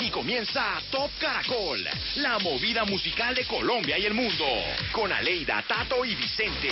[0.00, 4.46] Aquí comienza Top Caracol, la movida musical de Colombia y el mundo,
[4.92, 6.70] con Aleida, Tato y Vicente.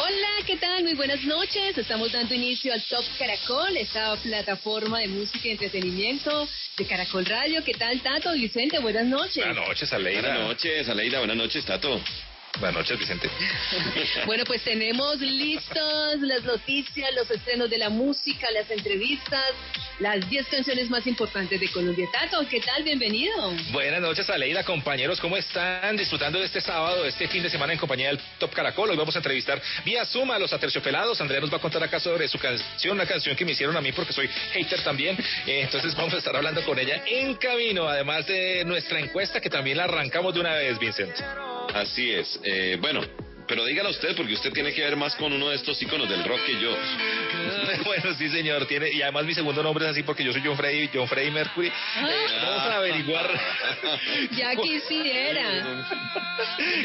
[0.00, 0.82] Hola, ¿qué tal?
[0.82, 1.78] Muy buenas noches.
[1.78, 7.62] Estamos dando inicio al Top Caracol, esta plataforma de música y entretenimiento de Caracol Radio.
[7.62, 8.32] ¿Qué tal, Tato?
[8.32, 9.36] Vicente, buenas noches.
[9.36, 10.20] Buenas noches, Aleida.
[10.20, 11.18] Buenas noches, Aleida.
[11.20, 12.02] Buenas noches, Tato.
[12.60, 13.30] Buenas noches, Vicente.
[14.26, 19.52] bueno, pues tenemos listos las noticias, los estrenos de la música, las entrevistas,
[20.02, 22.08] las 10 canciones más importantes de Colombia.
[22.12, 22.82] Tato, ¿qué tal?
[22.82, 23.32] Bienvenido.
[23.70, 25.20] Buenas noches, Aleida, compañeros.
[25.20, 28.52] ¿Cómo están disfrutando de este sábado, de este fin de semana en compañía del Top
[28.52, 28.90] Caracol?
[28.90, 31.20] Hoy vamos a entrevistar vía Suma a los aterciopelados.
[31.20, 33.80] Andrea nos va a contar acá sobre su canción, una canción que me hicieron a
[33.80, 35.16] mí porque soy hater también.
[35.46, 39.50] Eh, entonces vamos a estar hablando con ella en camino, además de nuestra encuesta que
[39.50, 41.14] también la arrancamos de una vez, Vincent.
[41.74, 42.40] Así es.
[42.42, 43.02] Eh, bueno,
[43.46, 46.24] pero dígalo usted, porque usted tiene que ver más con uno de estos íconos del
[46.24, 46.76] rock que yo.
[47.84, 48.66] bueno, sí, señor.
[48.66, 51.30] Tiene, y además mi segundo nombre es así porque yo soy John Freddy, John Freddy
[51.30, 51.68] Mercury.
[51.68, 51.72] Eh,
[52.42, 53.40] vamos a averiguar.
[54.32, 55.86] ya quisiera.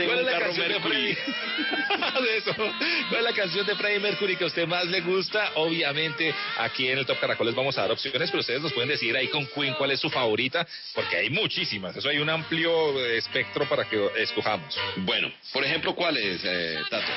[0.06, 0.68] ¿Cuál es la canción
[2.22, 2.54] de eso.
[2.56, 5.52] ¿Cuál es la canción de Freddie Mercury que a usted más le gusta?
[5.56, 8.90] Obviamente, aquí en el Top Caracol les vamos a dar opciones, pero ustedes nos pueden
[8.90, 11.96] decir ahí con Queen cuál es su favorita, porque hay muchísimas.
[11.96, 14.78] Eso hay un amplio espectro para que escojamos.
[14.98, 16.44] Bueno, por ejemplo, ¿cuál es?
[16.50, 17.12] Eh, Tato?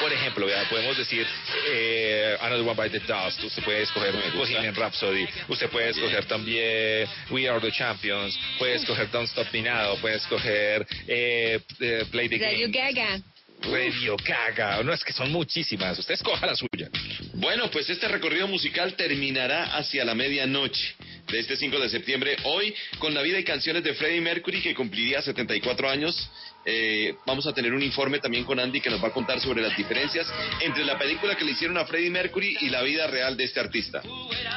[0.00, 1.26] Por ejemplo, podemos decir
[1.66, 3.42] eh, Another One by the Dust.
[3.42, 5.26] Usted puede escoger Bohemian Rhapsody.
[5.48, 8.38] Usted puede escoger también We Are the Champions.
[8.58, 9.98] Puede escoger Don't Stop Me Now.
[10.00, 12.92] Puede escoger eh, eh, Play the Radio Game.
[12.92, 13.20] Gaga.
[13.62, 14.82] Radio Gaga.
[14.84, 15.98] No, es que son muchísimas.
[15.98, 16.88] Usted escoja la suya.
[17.34, 20.94] Bueno, pues este recorrido musical terminará hacia la medianoche
[21.26, 22.36] de este 5 de septiembre.
[22.44, 26.30] Hoy, con la vida y canciones de Freddie Mercury, que cumpliría 74 años.
[26.70, 29.62] Eh, vamos a tener un informe también con Andy que nos va a contar sobre
[29.62, 30.26] las diferencias
[30.60, 33.58] entre la película que le hicieron a Freddie Mercury y la vida real de este
[33.58, 34.02] artista.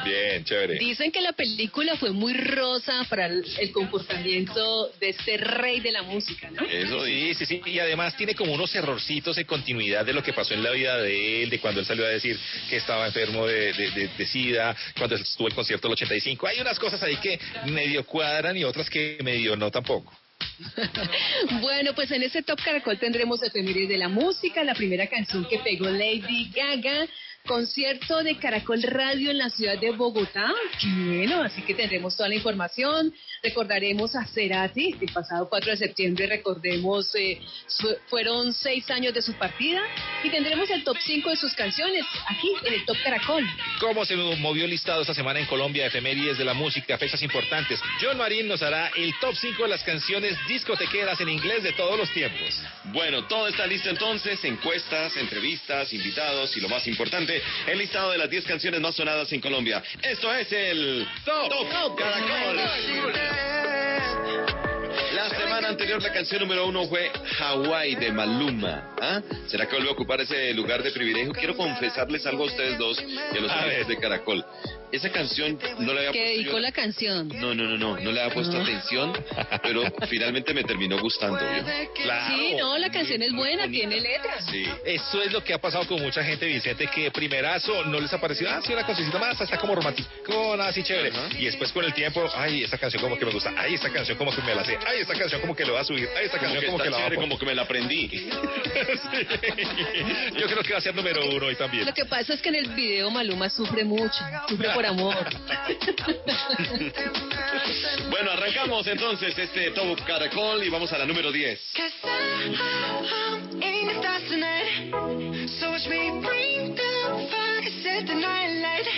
[0.04, 0.78] Bien, chévere.
[0.78, 5.90] Dicen que la película fue muy rosa para el, el comportamiento de este rey de
[5.90, 6.66] la música, ¿no?
[6.66, 7.62] Eso Sí, sí, sí.
[7.64, 10.98] Y además tiene como unos errorcitos de continuidad de lo que pasó en la vida
[10.98, 14.26] de él, de cuando él salió a decir que estaba enfermo de, de, de, de
[14.26, 16.46] SIDA, cuando estuvo el concierto del 85.
[16.46, 20.12] Hay unas cosas ahí que medio cuadran y otras que medio no tampoco.
[21.60, 25.58] bueno, pues en este Top Caracol tendremos efemérides de la música, la primera canción que
[25.58, 27.06] pegó Lady Gaga,
[27.46, 30.52] concierto de Caracol Radio en la ciudad de Bogotá.
[31.06, 33.12] Bueno, así que tendremos toda la información.
[33.44, 39.20] Recordaremos a Cerati, el pasado 4 de septiembre, recordemos, eh, su- fueron seis años de
[39.20, 39.82] su partida
[40.22, 43.44] y tendremos el top 5 de sus canciones aquí en el Top Caracol.
[43.80, 45.86] ¿Cómo se movió el listado esta semana en Colombia?
[45.86, 47.80] Efemérides de la música, fechas importantes.
[48.00, 51.98] John Marín nos hará el top 5 de las canciones discotequeras en inglés de todos
[51.98, 52.62] los tiempos.
[52.92, 58.18] Bueno, todo está listo entonces, encuestas, entrevistas, invitados y lo más importante, el listado de
[58.18, 59.82] las 10 canciones más sonadas en Colombia.
[60.00, 63.31] Esto es el Top, Caracol.
[65.72, 67.10] Anterior la canción número uno fue
[67.40, 68.94] Hawaii de Maluma.
[69.00, 69.22] ¿Ah?
[69.46, 71.32] ¿Será que vuelve a ocupar ese lugar de privilegio?
[71.32, 74.44] Quiero confesarles algo a ustedes dos y a los amigos de Caracol.
[74.92, 77.28] Esa canción no la había Que puesto dedicó yo- la canción.
[77.28, 78.62] No, no, no, no, no le había puesto Ah.
[78.62, 79.12] atención,
[79.62, 81.38] pero finalmente me terminó gustando.
[81.38, 81.64] ¿vio?
[82.02, 82.36] Claro.
[82.36, 84.44] Sí, no, la canción es buena, tiene letras.
[84.50, 84.64] Sí.
[84.84, 88.20] Eso es lo que ha pasado con mucha gente, Vicente, que primerazo no les ha
[88.20, 91.08] parecido, ah, sí, una cancioncita más, está como romanticona, así chévere.
[91.08, 91.28] Ajá.
[91.38, 94.18] Y después con el tiempo, ay, esta canción como que me gusta, ay, esta canción
[94.18, 96.26] como que me la sé, ay, esta canción como que lo va a subir, ay,
[96.26, 98.10] esta Como canción que como que la va a como que me la aprendí.
[99.12, 99.26] Sí.
[100.38, 101.86] Yo creo que va a ser número uno hoy también.
[101.86, 105.16] Lo que pasa es que en el video Maluma sufre mucho, sufre por amor.
[108.10, 111.60] Bueno, arrancamos entonces este Top Caracol y vamos a la número 10.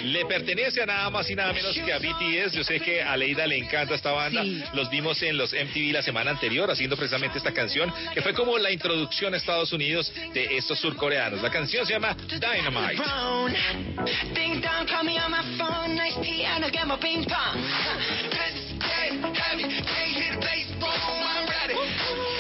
[0.05, 2.53] Le pertenece a nada más y nada menos que a BTS.
[2.53, 4.43] Yo sé que a Leida le encanta esta banda.
[4.43, 4.63] Sí.
[4.75, 8.59] Los vimos en los MTV la semana anterior haciendo precisamente esta canción, que fue como
[8.59, 11.43] la introducción a Estados Unidos de estos surcoreanos.
[11.43, 13.03] La canción se llama Dynamite.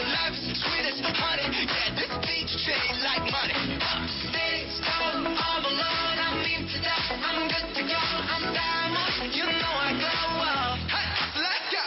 [0.04, 1.48] Life's sweet as honey.
[1.64, 3.56] Yeah, this beach chain like money.
[4.30, 4.64] Stay
[9.32, 10.78] You know I glow up.
[10.90, 11.84] Hey, let's go.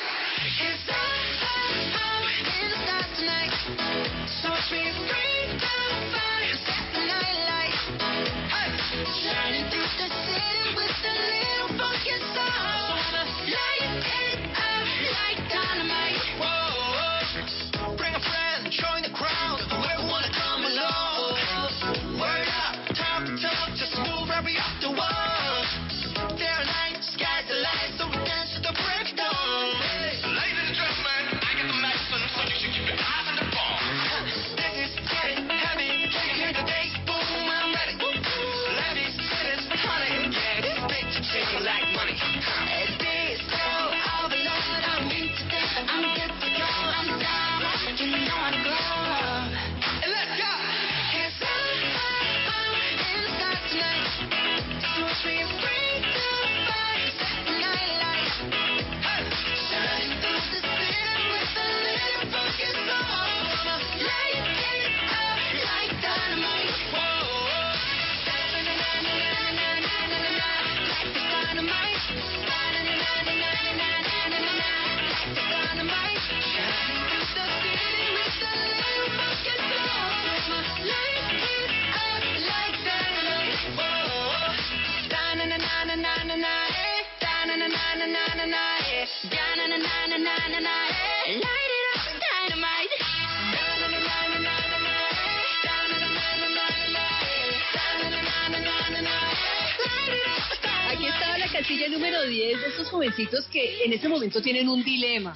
[103.18, 105.36] Jovencitos que en este momento tienen un dilema,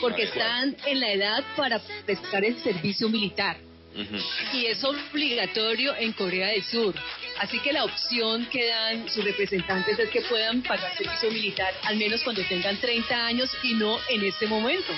[0.00, 3.56] porque están en la edad para prestar el servicio militar
[4.52, 6.94] y es obligatorio en Corea del Sur.
[7.38, 11.96] Así que la opción que dan sus representantes es que puedan pagar servicio militar al
[11.96, 14.92] menos cuando tengan 30 años y no en este momento.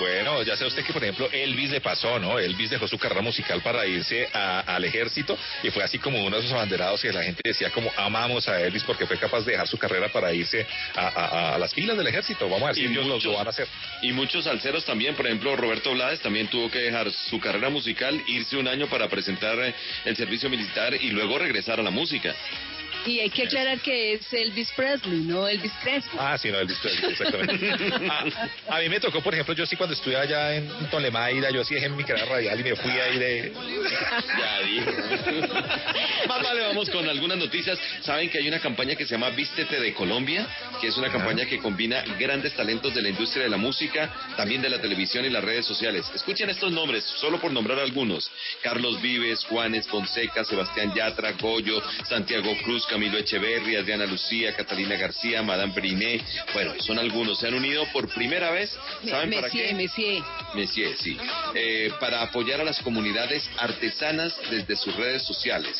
[0.00, 2.38] Bueno, ya sabe usted que, por ejemplo, Elvis le pasó, ¿no?
[2.38, 6.36] Elvis dejó su carrera musical para irse a- al ejército y fue así como uno
[6.36, 9.52] de esos abanderados que la gente decía como amamos a Elvis porque fue capaz de
[9.52, 10.66] dejar su carrera para irse
[10.96, 12.46] a, a- a las filas del ejército.
[12.48, 13.68] Vamos a ver si ellos lo- muchos- lo van a hacer.
[14.00, 18.18] Y muchos salseros también, por ejemplo, Roberto Blades también tuvo que dejar su carrera musical,
[18.26, 19.58] irse un año para presentar
[20.06, 22.34] el servicio militar y luego regresar a la música.
[23.06, 26.18] Y hay que aclarar que es Elvis Presley, no Elvis Presley.
[26.18, 28.10] Ah, sí, no, Elvis Presley, exactamente.
[28.68, 31.64] a, a mí me tocó, por ejemplo, yo sí cuando estuve allá en Tolemaida, yo
[31.64, 33.52] sí dejé mi carrera radial y me fui ahí de...
[34.38, 35.54] Ya dijo.
[36.28, 37.78] Más vale, vamos con algunas noticias.
[38.02, 40.46] Saben que hay una campaña que se llama Vístete de Colombia,
[40.80, 44.62] que es una campaña que combina grandes talentos de la industria de la música, también
[44.62, 46.10] de la televisión y las redes sociales.
[46.14, 48.30] Escuchen estos nombres, solo por nombrar algunos.
[48.62, 55.42] Carlos Vives, Juanes Fonseca, Sebastián Yatra, Goyo, Santiago Cruz, Camilo Echeverria, Diana Lucía, Catalina García,
[55.44, 56.20] Madame Briné.
[56.52, 57.38] Bueno, son algunos.
[57.38, 58.76] Se han unido por primera vez.
[59.08, 59.74] ¿Saben para Messier, qué?
[59.74, 60.22] Messier.
[60.54, 61.16] Messier, sí.
[61.54, 65.76] Eh, para apoyar a las comunidades artesanas desde sus redes sociales.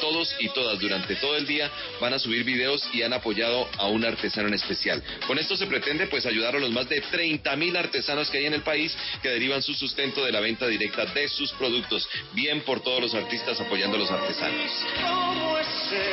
[0.00, 1.70] Todos y todas durante todo el día
[2.00, 5.02] van a subir videos y han apoyado a un artesano en especial.
[5.26, 8.46] Con esto se pretende pues ayudar a los más de 30 mil artesanos que hay
[8.46, 12.08] en el país que derivan su sustento de la venta directa de sus productos.
[12.32, 14.70] Bien por todos los artistas apoyando a los artesanos.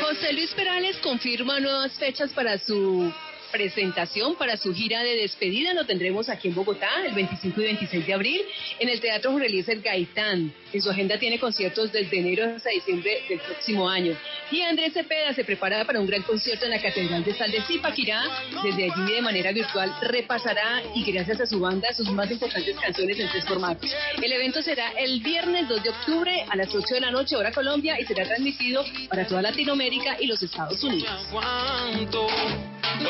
[0.02, 3.14] José Luis Perales confirma nuevas fechas para su
[3.52, 5.74] presentación, para su gira de despedida.
[5.74, 8.42] Lo tendremos aquí en Bogotá el 25 y 26 de abril
[8.80, 10.54] en el Teatro Jorge Eliezer Gaitán.
[10.74, 14.16] En su agenda tiene conciertos desde enero hasta diciembre del próximo año.
[14.52, 17.62] Y Andrés Cepeda se prepara para un gran concierto en la Catedral de Sal de
[17.62, 18.24] Zipaquirá.
[18.64, 23.20] Desde allí de manera virtual repasará y gracias a su banda sus más importantes canciones
[23.20, 23.92] en tres formatos.
[24.22, 27.52] El evento será el viernes 2 de octubre a las 8 de la noche, hora
[27.52, 31.12] Colombia, y será transmitido para toda Latinoamérica y los Estados Unidos.
[31.32, 31.44] Por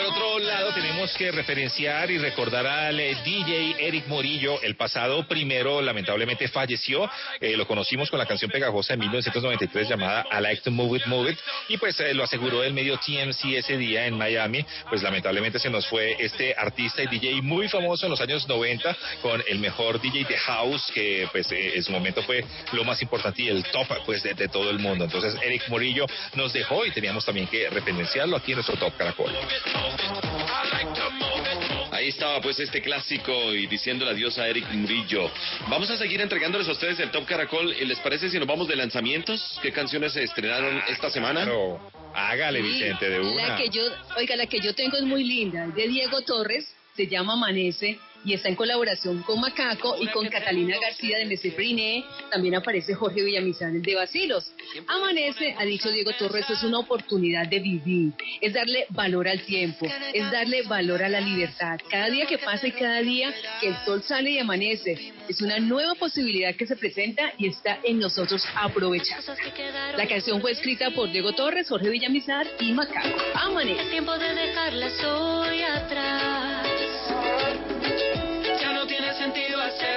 [0.05, 4.61] otro lado, tenemos que referenciar y recordar al eh, DJ Eric Morillo.
[4.61, 7.09] El pasado primero, lamentablemente, falleció.
[7.39, 11.05] Eh, lo conocimos con la canción pegajosa en 1993 llamada I Like to Move It,
[11.07, 11.39] Move It.
[11.69, 14.65] Y pues eh, lo aseguró el medio TMC ese día en Miami.
[14.89, 18.95] Pues lamentablemente se nos fue este artista y DJ muy famoso en los años 90
[19.21, 23.01] con el mejor DJ de House, que pues eh, en su momento fue lo más
[23.01, 25.05] importante y el top pues de, de todo el mundo.
[25.05, 29.31] Entonces Eric Morillo nos dejó y teníamos también que referenciarlo aquí en nuestro Top Caracol.
[31.91, 35.29] Ahí estaba pues este clásico y diciendo adiós a Eric Murillo.
[35.67, 37.75] Vamos a seguir entregándoles a ustedes el Top Caracol.
[37.87, 39.59] ¿Les parece si nos vamos de lanzamientos?
[39.61, 41.43] ¿Qué canciones se estrenaron esta semana?
[41.43, 41.79] Claro,
[42.15, 43.49] hágale Vicente de una.
[43.49, 43.83] La que yo,
[44.17, 47.99] oiga, la que yo tengo es muy linda, es de Diego Torres, se llama Amanece
[48.23, 52.03] y está en colaboración con Macaco y con Catalina García de Mesé Briné.
[52.29, 54.51] También aparece Jorge Villamizán, de Basilos.
[54.87, 59.87] Amanece, ha dicho Diego Torres, es una oportunidad de vivir, es darle valor al tiempo,
[60.13, 61.79] es darle valor a la libertad.
[61.89, 65.59] Cada día que pasa y cada día que el sol sale y amanece, es una
[65.59, 69.19] nueva posibilidad que se presenta y está en nosotros aprovechar.
[69.97, 73.09] La canción fue escrita por Diego Torres, Jorge Villamizar y Macaco.
[73.35, 73.81] Amanece.
[73.81, 76.67] Es tiempo de dejarlas hoy atrás.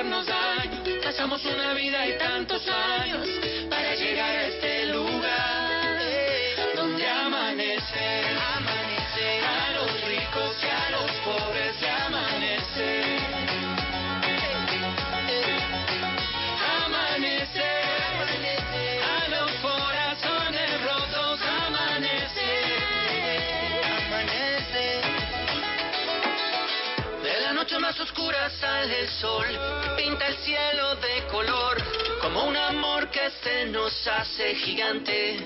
[0.05, 0.83] Hacernos daño.
[1.03, 3.44] Pasamos una vida y tantos años
[28.51, 29.47] sale el sol,
[29.97, 31.77] pinta el cielo de color,
[32.21, 35.37] como un amor que se nos hace gigante.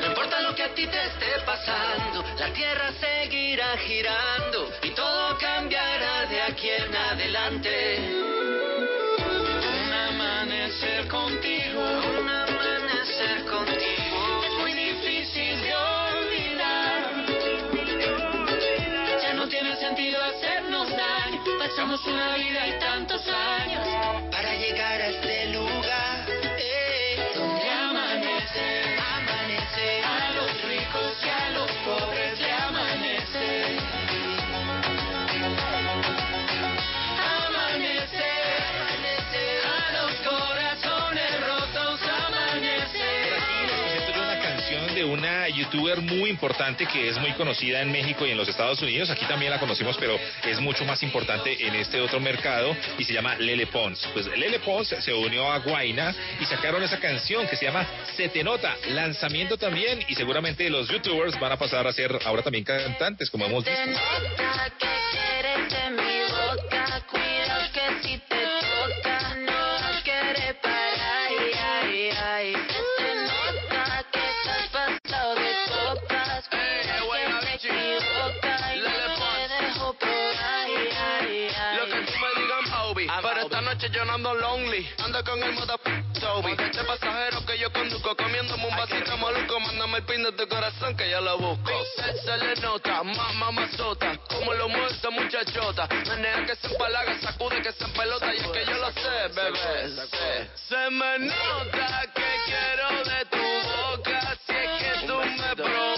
[0.00, 5.38] No importa lo que a ti te esté pasando, la tierra seguirá girando y todo
[5.38, 8.33] cambiará de aquí en adelante.
[22.02, 23.53] Una vida y tantos años
[44.94, 48.80] de una youtuber muy importante que es muy conocida en México y en los Estados
[48.80, 49.10] Unidos.
[49.10, 53.12] Aquí también la conocimos, pero es mucho más importante en este otro mercado y se
[53.12, 54.08] llama Lele Pons.
[54.12, 57.86] Pues Lele Pons se unió a Guaina y sacaron esa canción que se llama
[58.16, 62.42] Se te nota, lanzamiento también y seguramente los youtubers van a pasar a ser ahora
[62.42, 63.82] también cantantes, como hemos visto.
[83.84, 84.88] Noche yo no ando lonely.
[84.98, 85.76] Ando con el moda
[86.20, 86.52] Toby.
[86.52, 89.60] Este pasajero que yo conduzco, comiéndome un vasito maluco.
[89.60, 91.70] Mándame el pin de tu corazón que yo lo busco.
[91.96, 94.16] Se, se le nota, mamá mazota.
[94.28, 95.88] Como lo mueve esa muchachota.
[96.08, 98.34] Menea que se empalaga, sacude que se pelota.
[98.34, 100.06] Y es que yo lo sé, bebé.
[100.06, 100.50] sé.
[100.68, 104.36] Se me nota que quiero de tu boca.
[104.46, 105.93] Si es que tú me provocas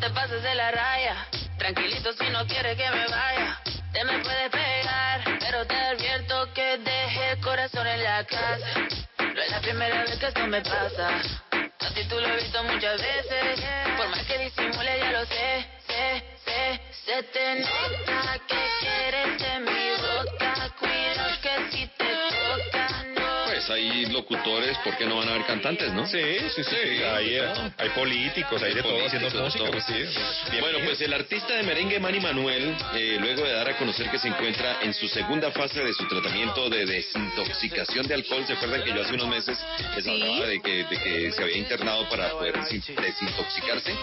[0.00, 1.26] te pases de la raya.
[1.58, 3.60] Tranquilito si no quieres que me vaya.
[3.92, 8.88] Te me puedes pegar, pero te advierto que deje el corazón en la casa.
[9.18, 11.08] No es la primera vez que esto me pasa.
[11.52, 13.60] A ti tú lo he visto muchas veces.
[13.96, 16.80] Por más que disimule, ya lo sé, sé, sé.
[17.04, 20.39] Se te nota que quieres de mi boca.
[24.06, 26.06] Hay locutores, ¿por qué no van a haber cantantes, no?
[26.06, 26.18] Sí,
[26.54, 26.76] sí, sí.
[27.02, 29.64] Hay, eh, hay políticos, hay de todo haciendo música.
[29.64, 29.70] todo.
[29.72, 30.58] Pues, sí.
[30.60, 34.18] Bueno, pues el artista de merengue Manny Manuel, eh, luego de dar a conocer que
[34.18, 38.82] se encuentra en su segunda fase de su tratamiento de desintoxicación de alcohol, ¿se acuerdan
[38.82, 39.58] que yo hace unos meses
[39.94, 40.10] les Sí.
[40.10, 43.94] hablaba de que, de que se había internado para poder desin- desintoxicarse?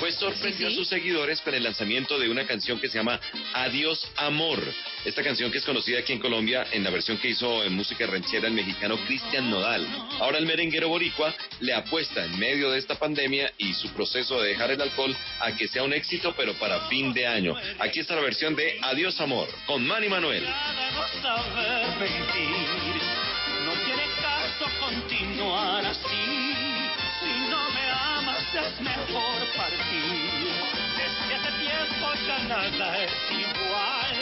[0.00, 0.72] Pues sorprendió Sí, sí.
[0.72, 3.20] a sus seguidores con el lanzamiento de una canción que se llama
[3.54, 4.60] Adiós Amor.
[5.04, 8.06] Esta canción que es conocida aquí en Colombia en la versión que hizo en música
[8.06, 9.86] ranchera el mexicano Cristian Nodal.
[10.18, 14.48] Ahora el merenguero boricua le apuesta en medio de esta pandemia y su proceso de
[14.48, 17.54] dejar el alcohol a que sea un éxito, pero para fin de año.
[17.78, 20.44] Aquí está la versión de Adiós Amor con Manny Manuel.
[23.64, 26.24] no tiene caso continuar así.
[27.20, 30.50] Si no me amas es mejor partir.
[30.98, 34.16] Desde hace tiempo ya nada es igual.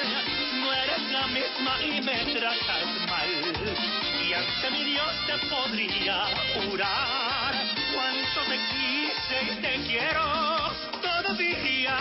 [0.60, 4.11] No eres la misma y me tratas mal.
[4.32, 6.24] Y ante mi Dios te podría
[6.54, 7.54] jurar
[7.92, 10.72] cuánto te quise y te quiero
[11.02, 11.98] todavía.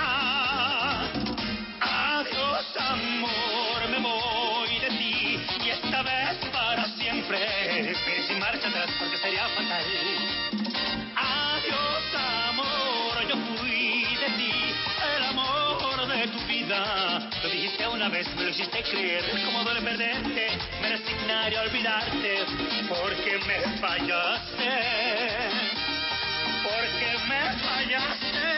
[1.81, 3.99] Adiós amor, me
[16.71, 22.45] Lo dijiste una vez, me lo hiciste creer, como duele perderte, me resignaré a olvidarte,
[22.87, 24.79] porque me fallaste,
[26.63, 28.51] porque me fallaste.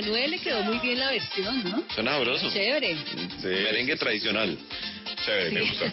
[0.00, 1.82] Manuel, le quedó muy bien la versión, ¿no?
[1.94, 2.50] Suena sabroso.
[2.52, 2.98] Chévere.
[3.42, 4.58] Merengue tradicional.
[5.24, 5.92] Chévere, me gusta.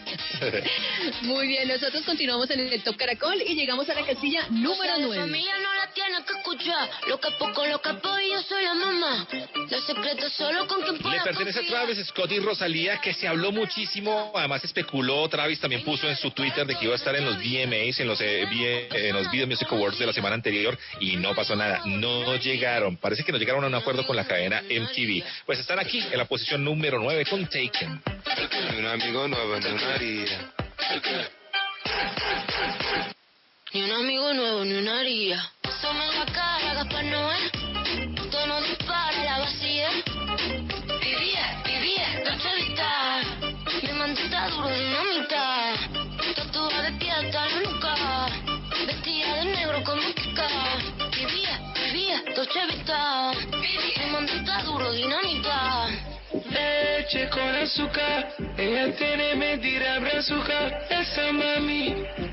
[1.22, 5.06] Muy bien, nosotros continuamos en el Top Caracol y llegamos a la casilla número La
[5.06, 5.28] 9.
[6.64, 6.90] Familia no la tiene que escuchar.
[7.08, 9.28] Lo capo con lo capo y yo soy la mamá.
[9.70, 11.68] Los secretos solo con quien pueda Le pertenece a.
[11.68, 14.32] Travis Scott y Rosalía, que se habló muchísimo.
[14.36, 15.28] Además, especuló.
[15.30, 18.08] Travis también puso en su Twitter de que iba a estar en los VMAs, en
[18.08, 21.56] los, eh, V- en los Video Music Awards de la semana anterior, y no pasó
[21.56, 21.82] nada.
[21.86, 22.98] No llegaron.
[22.98, 25.24] Parece que no llegaron a un acuerdo con la cadena MTV.
[25.46, 28.02] Pues están aquí en la posición número 9 con Taken.
[28.78, 30.54] Un amigo una herida.
[33.74, 35.53] Ni un amigo nuevo, ni una haría.
[35.84, 37.52] Somos la cara, Gaspar Noé.
[38.32, 39.90] Tono dispara la vacía.
[41.04, 43.26] Vivía, vivía, noche vital.
[43.84, 45.74] Mi mantita duro dinamita.
[46.38, 47.96] Tatuada de pie hasta la nuca.
[48.88, 50.48] Vestida de negro como Kika.
[51.18, 53.36] Vivía, vivía, noche vital.
[53.98, 55.90] Mi mantita duro dinamita.
[56.50, 60.60] Leche con azúcar, ella tiene mentira brazuca.
[60.90, 62.33] Esa mami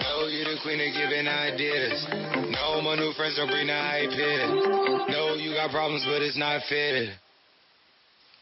[0.00, 2.06] Oh, you the queen of giving ideas.
[2.50, 4.46] No, my new friends don't bring the hype here.
[5.08, 7.14] No, you got problems, but it's not fair.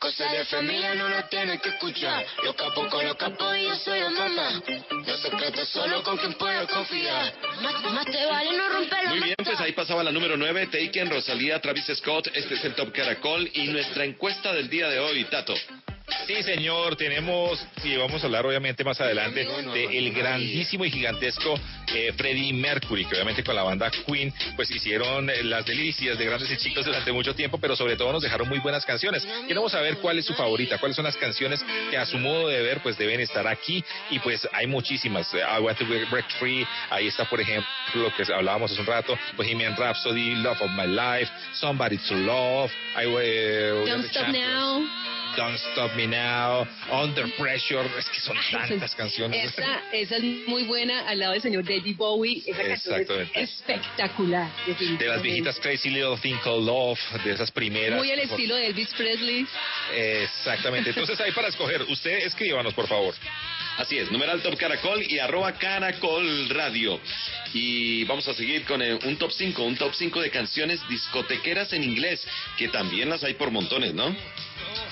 [0.03, 2.25] Cosas de familia no lo tienes que escuchar.
[2.43, 4.63] Los capos con los capos y yo soy la mamá.
[5.07, 7.33] Los secretos solo con quien puedo confiar.
[7.63, 11.09] Más, más te vale no romper Muy bien, pues ahí pasaba la número 9, Taken,
[11.09, 12.29] Rosalía, Travis Scott.
[12.35, 15.55] Este es el Top Caracol y nuestra encuesta del día de hoy, Tato.
[16.27, 21.59] Sí, señor, tenemos, y vamos a hablar obviamente más adelante, de el grandísimo y gigantesco
[21.95, 26.25] eh, Freddie Mercury, que obviamente con la banda Queen, pues hicieron eh, las delicias de
[26.25, 29.27] grandes y chicos durante mucho tiempo, pero sobre todo nos dejaron muy buenas canciones.
[29.47, 32.63] Queremos saber cuál es su favorita, cuáles son las canciones que a su modo de
[32.63, 35.33] ver, pues deben estar aquí, y pues hay muchísimas.
[35.35, 38.87] Eh, I Want to Break Free, ahí está, por ejemplo, lo que hablábamos hace un
[38.87, 44.87] rato, Bohemian Rhapsody, Love of My Life, Somebody to Love, I, eh, Don't Stop Now.
[45.37, 49.53] Don't Stop Me Now, Under Pressure, es que son tantas canciones.
[49.53, 52.43] Esa, esa es muy buena al lado del señor David Bowie.
[52.47, 54.51] Esa canción es espectacular.
[54.99, 57.99] De las viejitas Crazy Little Thing Called Love, de esas primeras.
[57.99, 59.47] Muy al estilo de Elvis Presley.
[59.95, 60.91] Exactamente.
[60.91, 63.15] Entonces ahí para escoger, usted escríbanos, por favor.
[63.79, 67.01] Así es, numeral Top Caracol y arroba Caracol Radio.
[67.55, 71.73] Y vamos a seguir con eh, un top 5, un top 5 de canciones discotequeras
[71.73, 72.27] en inglés,
[72.59, 74.15] que también las hay por montones, ¿no?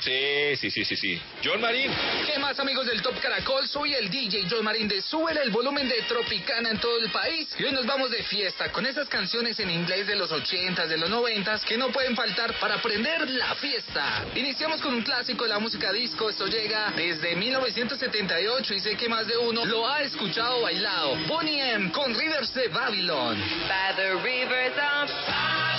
[0.00, 1.20] Sí, sí, sí, sí, sí.
[1.44, 1.90] John Marín.
[2.26, 3.66] ¿Qué más amigos del Top Caracol?
[3.68, 7.48] Soy el DJ John Marín de Súbele el volumen de Tropicana en todo el país.
[7.59, 10.96] Y hoy nos vamos de fiesta con esas canciones en inglés de los 80s, de
[10.96, 14.24] los 90s que no pueden faltar para aprender la fiesta.
[14.35, 16.30] Iniciamos con un clásico de la música disco.
[16.30, 21.16] Esto llega desde 1978 y sé que más de uno lo ha escuchado o bailado.
[21.26, 23.38] Bonnie M con Rivers de Babylon.
[23.68, 25.69] By the rivers of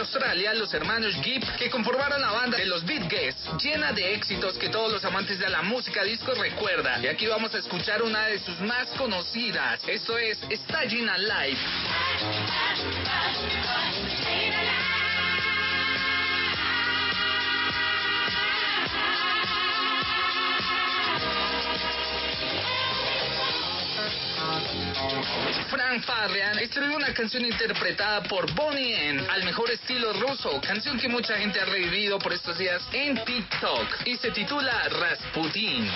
[0.00, 4.56] Australia, los hermanos Gibb, que conformaron la banda de los Beat Guests, llena de éxitos
[4.56, 7.04] que todos los amantes de la música disco recuerdan.
[7.04, 9.80] Y aquí vamos a escuchar una de sus más conocidas.
[9.86, 11.58] Esto es Staging Alive.
[25.68, 31.08] Frank Farian escribió una canción interpretada por Bonnie M al mejor estilo ruso, canción que
[31.08, 35.90] mucha gente ha revivido por estos días en TikTok y se titula Rasputin.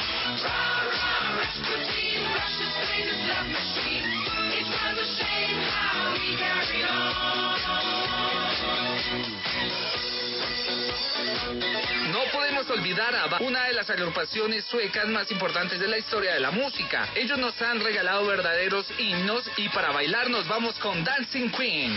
[12.12, 16.40] No podemos olvidar a una de las agrupaciones suecas más importantes de la historia de
[16.40, 17.08] la música.
[17.14, 21.94] Ellos nos han regalado verdaderos himnos y para bailar nos vamos con Dancing Queen.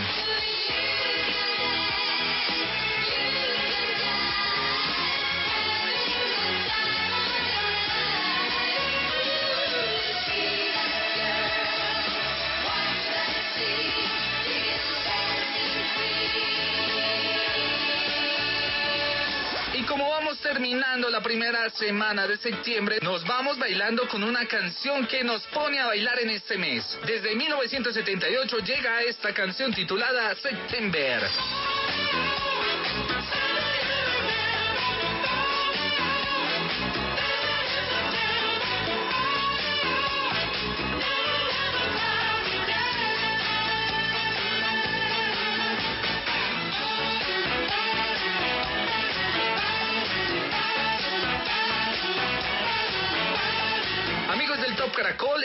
[20.40, 25.80] Terminando la primera semana de septiembre, nos vamos bailando con una canción que nos pone
[25.80, 26.84] a bailar en este mes.
[27.06, 31.30] Desde 1978 llega esta canción titulada September.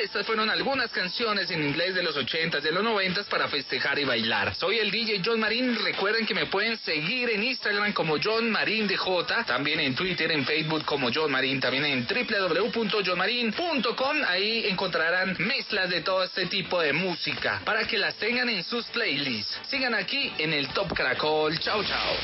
[0.02, 4.04] Estas fueron algunas canciones en inglés de los 80s, de los 90s para festejar y
[4.04, 4.54] bailar.
[4.54, 5.78] Soy el DJ John Marín.
[5.82, 10.44] Recuerden que me pueden seguir en Instagram como John Marín DJ, también en Twitter, en
[10.44, 14.16] Facebook como John Marín, también en www.johnmarin.com.
[14.26, 18.84] Ahí encontrarán mezclas de todo este tipo de música para que las tengan en sus
[18.86, 19.60] playlists.
[19.68, 21.56] Sigan aquí en el Top Caracol.
[21.60, 22.16] Chao, chao.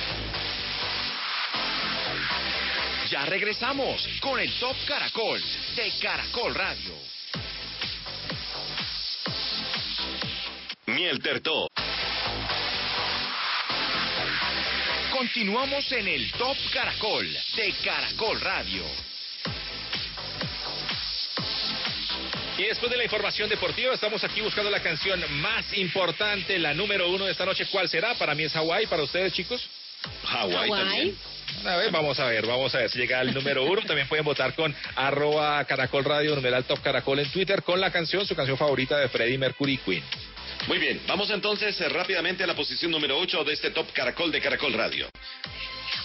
[3.08, 5.40] Ya regresamos con el Top Caracol
[5.76, 7.17] de Caracol Radio.
[10.98, 11.68] Miel Tertó.
[15.12, 18.82] Continuamos en el Top Caracol de Caracol Radio.
[22.56, 27.08] Y después de la información deportiva, estamos aquí buscando la canción más importante, la número
[27.08, 27.66] uno de esta noche.
[27.70, 28.14] ¿Cuál será?
[28.14, 29.70] Para mí es Hawaii, para ustedes, chicos.
[30.24, 31.16] Hawái también.
[31.64, 33.82] A ver, vamos a ver, vamos a ver si llega al número uno.
[33.82, 38.26] También pueden votar con arroba caracol radio, numeral top caracol en Twitter con la canción,
[38.26, 40.02] su canción favorita de Freddie Mercury Queen.
[40.66, 44.30] Muy bien, vamos entonces eh, rápidamente a la posición número 8 de este Top Caracol
[44.30, 45.08] de Caracol Radio.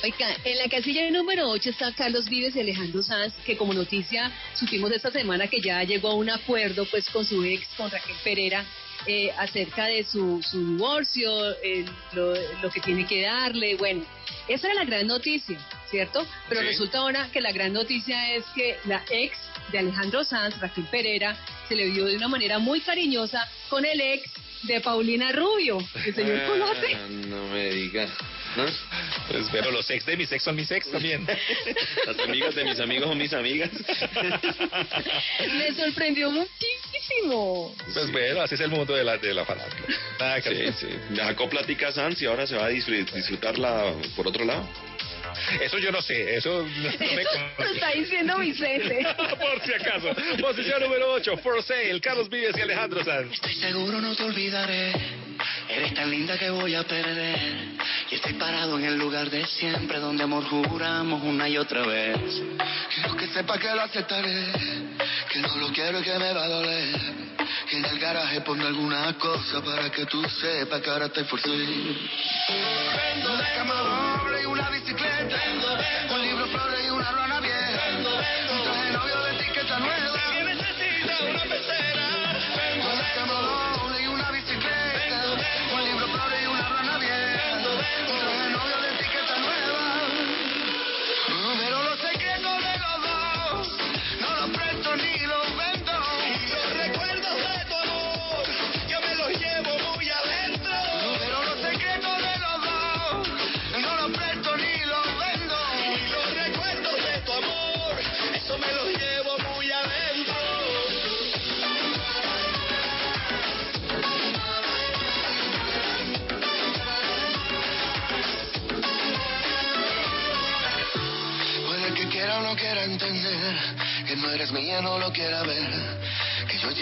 [0.03, 4.31] Oiga, en la casilla número 8 está Carlos Vives y Alejandro Sanz, que como noticia
[4.53, 8.15] supimos esta semana que ya llegó a un acuerdo pues con su ex, con Raquel
[8.23, 8.65] Pereira,
[9.05, 14.05] eh, acerca de su, su divorcio, eh, lo, lo que tiene que darle, bueno,
[14.47, 15.57] esa era la gran noticia,
[15.89, 16.25] ¿cierto?
[16.49, 16.67] Pero Sí.
[16.67, 19.37] resulta ahora que la gran noticia es que la ex
[19.71, 21.35] de Alejandro Sanz, Raquel Pereira,
[21.67, 24.29] se le vio de una manera muy cariñosa con el ex
[24.63, 26.95] de Paulina Rubio, que el señor conoce.
[26.95, 28.09] Ah, no me digas.
[28.55, 28.65] ¿no?
[29.29, 31.25] Pues pero los ex de mis ex son mis ex también.
[32.05, 33.71] Las amigas de mis amigos son mis amigas.
[35.57, 37.75] Me sorprendió muchísimo.
[37.93, 40.41] Pues bueno, así es el mundo de la, de la farándula.
[40.43, 40.87] Sí, sí.
[41.15, 44.67] Sacó plática Sanz y ahora se va a disfr- disfrutarla por otro lado.
[45.61, 49.05] Eso yo no sé, eso no me Eso lo está diciendo Vicente.
[49.39, 50.13] Por si acaso.
[50.41, 53.33] Posición número 8, For Sale, Carlos Vives y Alejandro Sanz.
[53.33, 54.93] Estoy seguro no te olvidaré.
[55.69, 57.37] Eres tan linda que voy a perder.
[58.11, 62.17] Y estoy parado en el lugar de siempre donde amor juramos una y otra vez.
[62.93, 64.45] Quiero que sepa que lo aceptaré.
[65.31, 67.23] Que no lo quiero y que me va a doler.
[67.73, 71.55] Que en el garaje ponga alguna cosa para que tú sepas que ahora estoy forzado.
[71.55, 73.73] Una cama
[74.19, 75.41] doble y una bicicleta.
[76.13, 77.81] Un libro, flores y una rana vieja.
[77.97, 80.13] Un traje novio de etiqueta nueva.
[80.29, 82.05] Que necesita una pecera.
[82.93, 83.62] Una cama doble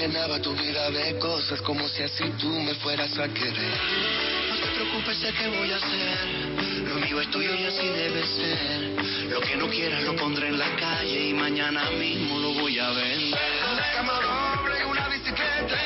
[0.01, 3.73] llenaba tu vida de cosas como si así tú me fueras a querer.
[4.49, 6.87] No te preocupes, sé qué voy a hacer.
[6.87, 9.29] Lo mío es tuyo y así debe ser.
[9.29, 12.89] Lo que no quieras lo pondré en la calle y mañana mismo lo voy a
[12.89, 13.39] vender.
[13.71, 15.77] Una cama doble una bicicleta.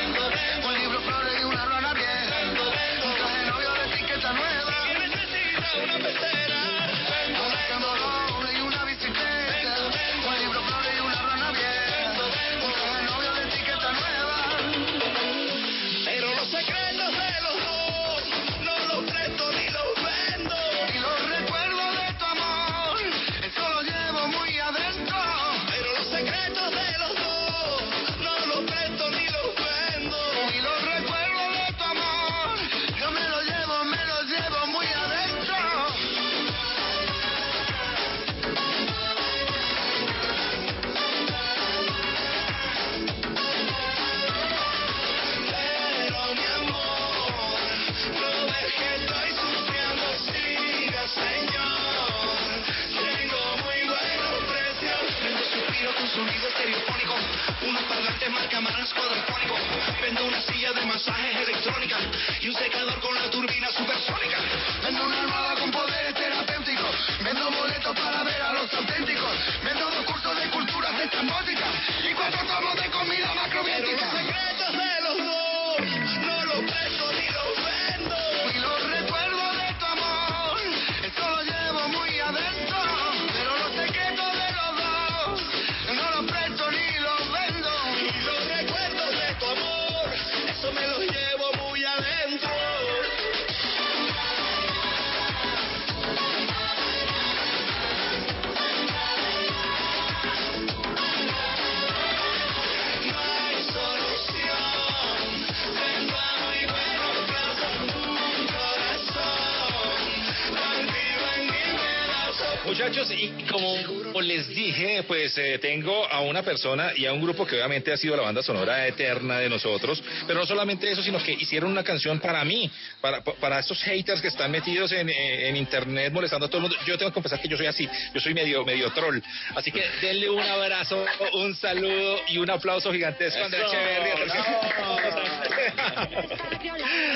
[115.38, 118.42] Eh, tengo a una persona y a un grupo que obviamente ha sido la banda
[118.42, 122.70] sonora eterna de nosotros, pero no solamente eso, sino que hicieron una canción para mí,
[123.00, 126.76] para, para estos haters que están metidos en, en internet molestando a todo el mundo.
[126.86, 129.18] Yo tengo que confesar que yo soy así, yo soy medio, medio troll.
[129.54, 134.14] Así que denle un abrazo, un saludo y un aplauso gigantesco a Andrea Echeverría.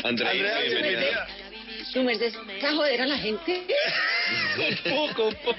[0.05, 0.89] Andrea, Andrea, bienvenida.
[0.89, 1.27] bienvenida.
[1.93, 3.67] ¿Tú me dices, ¿a joder a la gente?
[4.59, 5.59] un poco, un poco.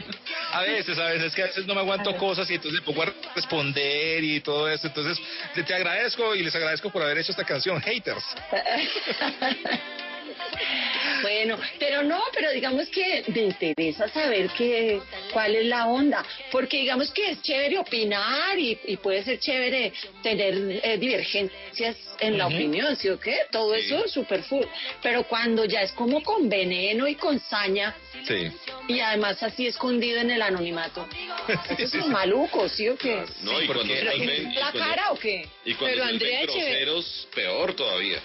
[0.52, 3.04] A veces, a veces, que a veces no me aguanto cosas y entonces me pongo
[3.04, 4.88] a responder y todo eso.
[4.88, 5.18] Entonces,
[5.66, 8.24] te agradezco y les agradezco por haber hecho esta canción, Haters.
[11.21, 15.01] Bueno, pero no, pero digamos que me interesa saber que,
[15.34, 19.93] cuál es la onda, porque digamos que es chévere opinar y, y puede ser chévere
[20.23, 23.36] tener eh, divergencias en la opinión, ¿sí o qué?
[23.51, 23.81] Todo Sí.
[23.86, 24.65] eso es súper full,
[25.01, 27.95] pero cuando ya es como con veneno y con saña
[28.27, 28.51] Sí.
[28.88, 31.07] y además así escondido en el anonimato,
[31.77, 32.10] eso es sí.
[32.10, 33.23] maluco, ¿sí o qué?
[33.41, 35.47] No, Sí, y cuando porque- se ¿Pero vuelven- que y la cuando- cara o qué?
[35.65, 38.19] Y cuando Pero Andrea groseros, peor todavía.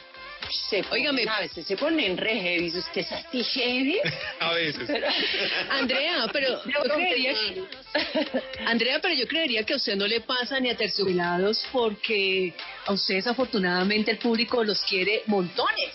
[0.51, 1.25] Se Óigame.
[1.29, 3.99] a veces se ponen re heavy, usted es así heavy.
[4.41, 4.83] A veces.
[4.87, 5.07] Pero-
[5.71, 7.63] Andrea, pero yo creería que,
[8.67, 12.53] Andrea, pero yo creería que a usted no le pasa ni a terciopelados porque
[12.87, 15.91] a ustedes afortunadamente el público los quiere montones.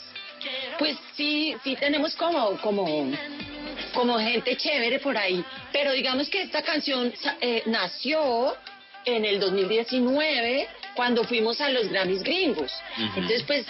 [0.79, 3.11] Pues sí, sí tenemos como, como,
[3.93, 5.43] como gente chévere por ahí.
[5.71, 8.55] Pero digamos que esta canción eh, nació
[9.05, 12.71] en el 2019 cuando fuimos a los Grammys gringos.
[12.97, 13.65] Entonces, pues,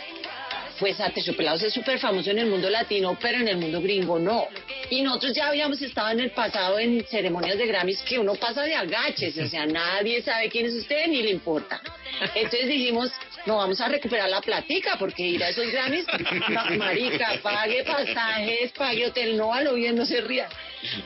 [0.81, 4.47] pues Aterciopelados es súper famoso en el mundo latino, pero en el mundo gringo no.
[4.89, 8.63] Y nosotros ya habíamos estado en el pasado en ceremonias de Grammys que uno pasa
[8.63, 11.79] de agaches, o sea, nadie sabe quién es usted ni le importa.
[12.33, 13.11] Entonces dijimos,
[13.45, 16.05] no, vamos a recuperar la platica, porque ir a esos Grammys,
[16.49, 20.49] ma- marica, pague pasajes, pague hotel, no a lo bien, no se ría.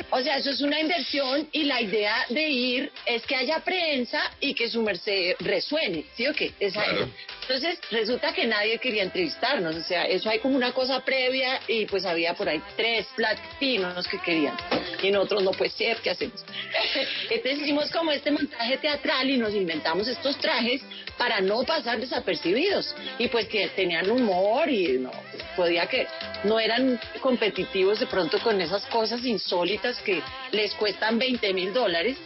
[0.10, 4.22] O sea, eso es una inversión y la idea de ir es que haya prensa
[4.40, 6.54] y que su merced resuene, ¿sí o qué?
[6.62, 7.10] Esa Claro.
[7.54, 7.64] Es.
[7.64, 11.86] Entonces, resulta que nadie quería entrevistarnos, o sea, eso hay como una cosa previa y
[11.86, 14.56] pues había por ahí tres latinos que querían.
[15.02, 16.44] Y nosotros no puede ser, ¿qué hacemos?
[17.30, 20.82] Entonces hicimos como este montaje teatral y nos inventamos estos trajes
[21.18, 22.96] para no pasar desapercibidos.
[23.20, 25.12] Y pues que tenían humor y no,
[25.56, 26.08] podía que
[26.44, 32.18] no eran competitivos de pronto con esas cosas insólitas que les cuestan 20 mil dólares,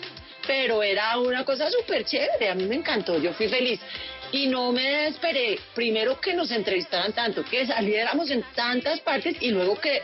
[0.48, 3.80] pero era una cosa súper chévere, a mí me encantó, yo fui feliz.
[4.32, 9.50] Y no me esperé, primero que nos entrevistaran tanto, que saliéramos en tantas partes y
[9.50, 10.02] luego que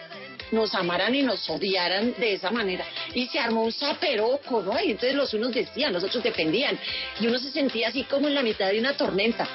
[0.52, 2.86] nos amaran y nos odiaran de esa manera.
[3.14, 4.80] Y se armó un zaperoco, ¿no?
[4.82, 6.78] Y entonces los unos decían, los otros defendían.
[7.20, 9.48] Y uno se sentía así como en la mitad de una tormenta.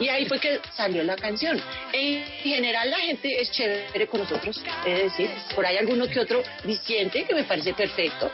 [0.00, 1.60] Y ahí fue que salió la canción.
[1.92, 6.42] En general la gente es chévere con nosotros, es decir, por ahí alguno que otro
[6.64, 8.30] diciente que me parece perfecto.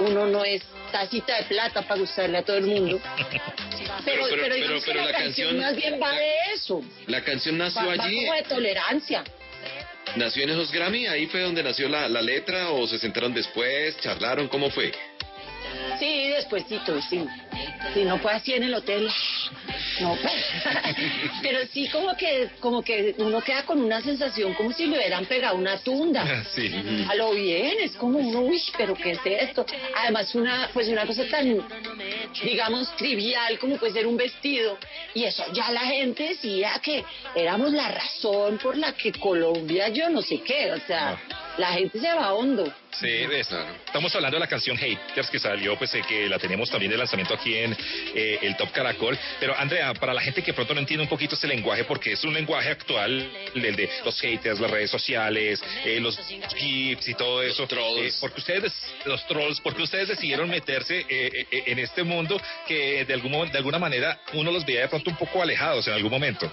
[0.00, 3.00] Uno no es tacita de plata para gustarle a todo el mundo.
[4.04, 6.82] Pero, Pero- pero- la, la canción más bien va la- de eso.
[7.06, 9.24] La canción nació Va, va allí, como de tolerancia.
[10.16, 13.96] nació en esos Grammy, ahí fue donde nació la, la letra o se sentaron después,
[14.00, 14.92] charlaron, ¿cómo fue?
[15.98, 17.26] Sí, despuésito, sí.
[17.94, 19.08] Sí, no fue así en el hotel.
[20.00, 20.32] No, pues.
[21.42, 25.26] pero sí como que, como que uno queda con una sensación como si le hubieran
[25.26, 26.44] pegado una tunda.
[26.54, 26.72] Sí.
[27.08, 29.64] A lo bien, es como uno, uy, pero ¿qué es esto?
[29.96, 31.62] Además, una, pues una cosa tan,
[32.42, 34.78] digamos, trivial como puede ser un vestido.
[35.14, 40.08] Y eso ya la gente decía que éramos la razón por la que Colombia, yo
[40.08, 41.18] no sé qué, o sea,
[41.58, 42.72] la gente se va hondo.
[42.92, 43.50] Sí, es-
[43.86, 46.98] estamos hablando de la canción Haters que salió, pues eh, que la tenemos también de
[46.98, 47.76] lanzamiento aquí en
[48.14, 49.18] eh, el Top Caracol.
[49.38, 52.24] Pero Andrea, para la gente que pronto no entiende un poquito este lenguaje, porque es
[52.24, 56.18] un lenguaje actual, el de los haters, las redes sociales, eh, los
[56.56, 57.62] GIFs y todo eso.
[57.62, 58.14] Los trolls.
[58.14, 58.72] Eh, porque ustedes,
[59.04, 63.46] los trolls, porque ustedes decidieron meterse eh, eh, en este mundo que de, algún, mo-
[63.46, 66.50] de alguna manera uno los veía de pronto un poco alejados en algún momento.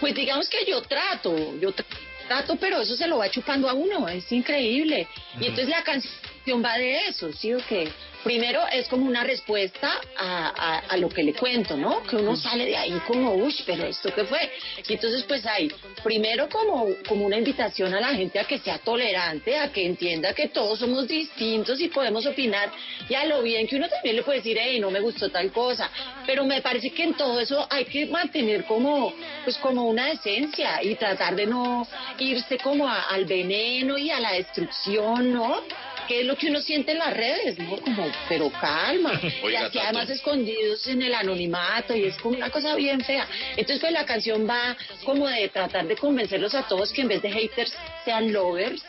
[0.00, 1.84] Pues digamos que yo trato, yo tra-
[2.30, 5.08] trato, pero eso se lo va chupando a uno, es increíble.
[5.40, 6.14] Y entonces la canción
[6.58, 7.88] va de eso, ¿sí o qué?
[8.24, 12.02] Primero es como una respuesta a, a- a lo que le cuento, ¿no?
[12.02, 14.50] Que uno sale de ahí como, uy, pero ¿esto qué fue?
[14.86, 15.72] Y entonces pues hay,
[16.04, 20.34] primero como, como una invitación a la gente a que sea tolerante, a que entienda
[20.34, 22.70] que todos somos distintos y podemos opinar,
[23.08, 25.50] y a lo bien que uno también le puede decir, hey, no me gustó tal
[25.50, 25.90] cosa,
[26.26, 30.82] pero me parece que en todo eso hay que mantener como, pues como una esencia
[30.82, 31.86] y tratar de no
[32.18, 35.62] irse como a- al veneno y a la destrucción, ¿no?
[36.10, 37.76] Que es lo que uno siente en las redes, ¿no?
[37.76, 39.12] Como, pero calma.
[39.44, 43.28] Oiga, y aquí además escondidos en el anonimato y es como una cosa bien fea.
[43.50, 47.22] Entonces, pues la canción va como de tratar de convencerlos a todos que en vez
[47.22, 47.72] de haters
[48.04, 48.84] sean lovers,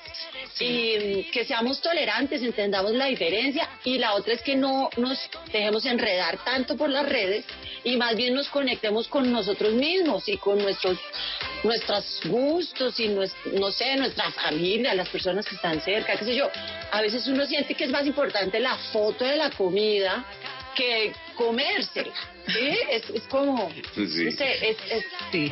[0.59, 5.17] y mm, que seamos tolerantes, entendamos la diferencia y la otra es que no nos
[5.51, 7.45] dejemos enredar tanto por las redes
[7.83, 10.97] y más bien nos conectemos con nosotros mismos y con nuestros
[11.63, 16.35] nuestros gustos y nues- no sé, nuestra familia, las personas que están cerca, qué sé
[16.35, 16.49] yo.
[16.91, 20.25] A veces uno siente que es más importante la foto de la comida
[20.75, 21.13] que
[21.45, 22.13] comérsela.
[22.47, 22.77] ¿sí?
[22.89, 24.25] Es, es como, Sí.
[24.25, 25.05] no sé, es, es,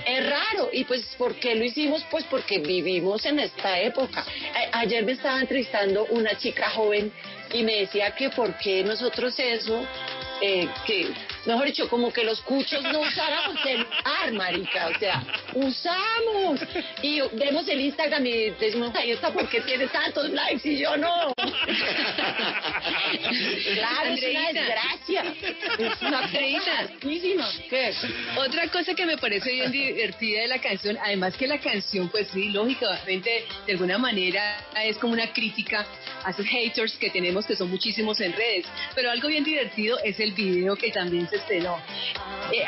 [0.05, 0.69] es raro.
[0.71, 2.03] Y pues, ¿por qué lo hicimos?
[2.11, 4.25] Pues porque vivimos en esta época.
[4.73, 7.11] A- ayer me estaba entrevistando una chica joven
[7.53, 9.85] y me decía que por qué nosotros eso,
[10.41, 11.07] eh, que,
[11.45, 14.87] mejor dicho, como que los cuchos no usáramos celular, marica.
[14.87, 15.23] O sea,
[15.53, 16.59] usamos.
[17.01, 20.97] Y vemos el Instagram y decimos, ay, ¿esta por qué tiene tantos likes y yo
[20.97, 21.33] no?
[23.73, 25.23] claro, es una desgracia.
[25.77, 26.87] Es una cosa.
[28.37, 32.27] Otra cosa que me parece bien divertida de la canción, además que la canción, pues
[32.33, 35.85] sí, lógicamente, de alguna manera es como una crítica
[36.23, 38.65] a esos haters que tenemos, que son muchísimos en redes.
[38.95, 41.77] Pero algo bien divertido es el video que también se estrenó.
[42.51, 42.65] Eh,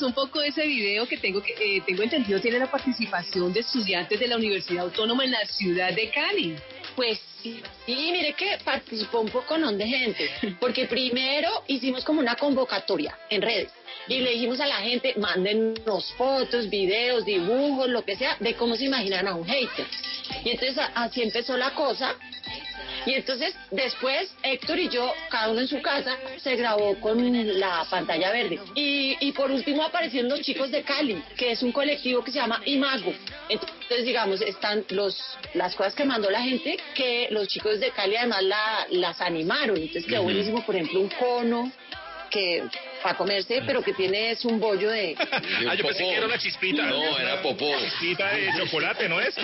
[0.00, 3.60] un poco de ese video que tengo, que, eh, tengo entendido tiene la participación de
[3.60, 6.56] estudiantes de la Universidad Autónoma en la ciudad de Cali.
[6.96, 9.72] Pues sí, sí, mire que participó un poco ¿no?
[9.72, 13.72] de gente, porque primero hicimos como una convocatoria en redes
[14.08, 18.76] y le dijimos a la gente, mándennos fotos, videos, dibujos, lo que sea, de cómo
[18.76, 19.86] se imaginan a un hater.
[20.44, 22.14] Y entonces así empezó la cosa.
[23.06, 27.86] Y entonces después Héctor y yo, cada uno en su casa, se grabó con la
[27.90, 28.58] pantalla verde.
[28.74, 32.38] Y, y por último aparecieron los chicos de Cali, que es un colectivo que se
[32.38, 33.12] llama Imago.
[33.48, 35.18] Entonces, digamos, están los
[35.52, 39.76] las cosas que mandó la gente, que los chicos de Cali además la, las animaron.
[39.76, 41.72] Entonces quedó buenísimo, por ejemplo, un cono
[42.34, 42.62] que
[43.02, 45.14] para comerse, pero que tiene es un bollo de
[45.68, 46.82] Ah, yo pensé que era una chispita.
[46.82, 47.70] No, era popó.
[47.78, 49.34] Chispita de chocolate, ¿no es?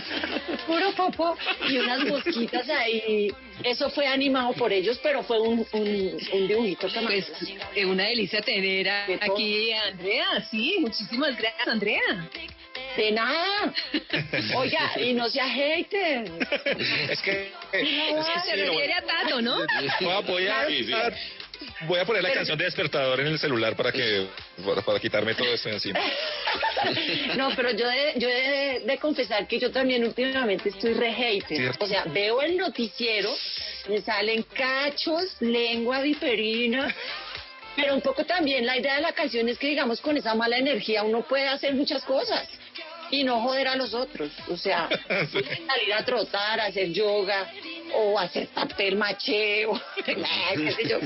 [0.66, 1.36] puro popo
[1.68, 3.32] y unas mosquitas ahí.
[3.62, 7.26] Eso fue animado por ellos, pero fue un, un, un dibujito que Pues
[7.76, 12.02] es una delicia tener a- aquí a Andrea, sí, muchísimas gracias Andrea.
[12.96, 13.72] De nada.
[14.56, 16.24] Oiga, y no sea hater.
[17.08, 19.58] Es que, es que Se sí, refiere a Tato, ¿no?
[20.00, 20.92] voy a, voy a- Sí, sí.
[21.86, 24.26] Voy a poner la canción de despertador en el celular para que
[24.64, 26.00] para, para quitarme todo esto de encima.
[27.36, 31.72] No, pero yo he yo de, de confesar que yo también últimamente estoy re hater.
[31.78, 33.30] O sea, veo el noticiero,
[33.88, 36.94] me salen cachos, lengua viperina.
[37.76, 40.56] Pero un poco también la idea de la canción es que, digamos, con esa mala
[40.56, 42.48] energía uno puede hacer muchas cosas
[43.10, 44.30] y no joder a los otros.
[44.48, 47.46] O sea, puede salir a trotar, a hacer yoga
[47.94, 50.98] o hacer papel maché o qué sé yo.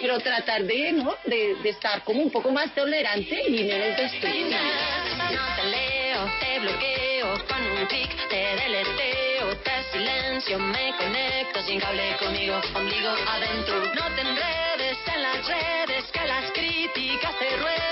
[0.00, 1.14] Pero tratar de, ¿no?
[1.24, 4.50] De, de estar como un poco más tolerante y menos destructivo.
[4.50, 11.80] No te leo, te bloqueo con un clic, te deleteo, te silencio, me conecto sin
[11.80, 13.80] cable conmigo, ombligo adentro.
[13.94, 17.87] No te enredes en las redes, que las críticas te rueden.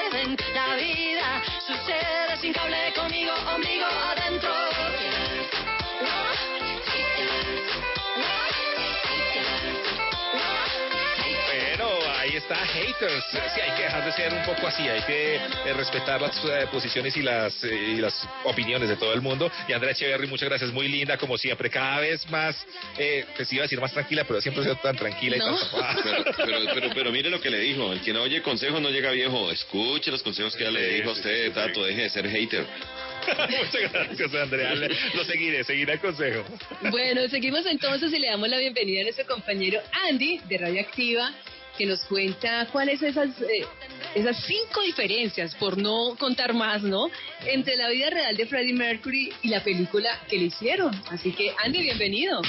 [0.55, 1.43] La vida.
[1.67, 3.87] Sucede sin cable conmigo, ombligo
[12.37, 13.25] ahí está, haters.
[13.55, 16.67] Sí, hay que dejar de ser un poco así, hay que eh, respetar las eh,
[16.71, 19.51] posiciones y las, eh, y las opiniones de todo el mundo.
[19.67, 22.57] Y Andrea Echeverry, muchas gracias, muy linda como siempre, cada vez más,
[22.99, 25.55] eh, pues iba a decir más tranquila, pero siempre ha sido tan tranquila No.
[25.55, 26.03] y tan tapada.
[26.03, 27.93] Pero, pero, pero, pero mire lo que le dijo.
[27.93, 29.51] El que no oye consejos no llega viejo.
[29.51, 31.85] Escuche los consejos que ya le dijo a usted, Tato.
[31.85, 32.67] Deje de ser hater.
[33.27, 34.75] Muchas gracias, Andrea.
[35.15, 36.45] Lo seguiré, seguiré el consejo.
[36.91, 41.33] Bueno, seguimos entonces y le damos la bienvenida a nuestro compañero Andy de Radioactiva,
[41.77, 43.67] que nos cuenta cuáles esas eh,
[44.15, 47.11] esas cinco diferencias, por no contar más, ¿no?
[47.47, 50.95] Entre la vida real de Freddie Mercury y la película que le hicieron.
[51.11, 52.41] Así que Andy, bienvenido.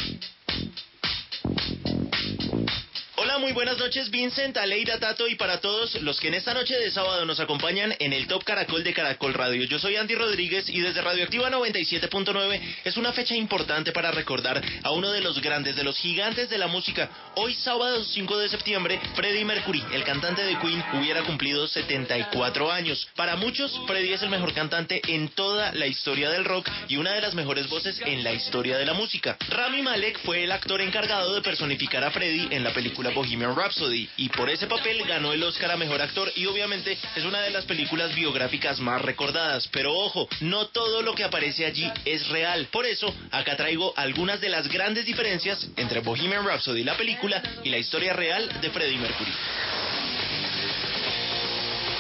[3.40, 6.90] Muy buenas noches, Vincent, Aleida, Tato y para todos los que en esta noche de
[6.90, 9.64] sábado nos acompañan en el Top Caracol de Caracol Radio.
[9.66, 14.92] Yo soy Andy Rodríguez y desde Radioactiva 97.9 es una fecha importante para recordar a
[14.92, 17.12] uno de los grandes, de los gigantes de la música.
[17.36, 23.08] Hoy, sábado 5 de septiembre, Freddie Mercury, el cantante de Queen, hubiera cumplido 74 años.
[23.16, 27.14] Para muchos, Freddie es el mejor cantante en toda la historia del rock y una
[27.14, 29.38] de las mejores voces en la historia de la música.
[29.50, 34.10] Rami Malek fue el actor encargado de personificar a Freddie en la película Bohemian Rhapsody
[34.18, 37.50] y por ese papel ganó el Oscar a Mejor Actor y obviamente es una de
[37.50, 39.68] las películas biográficas más recordadas.
[39.68, 42.68] Pero ojo, no todo lo que aparece allí es real.
[42.72, 47.70] Por eso, acá traigo algunas de las grandes diferencias entre Bohemian Rhapsody, la película, y
[47.70, 49.32] la historia real de Freddie Mercury.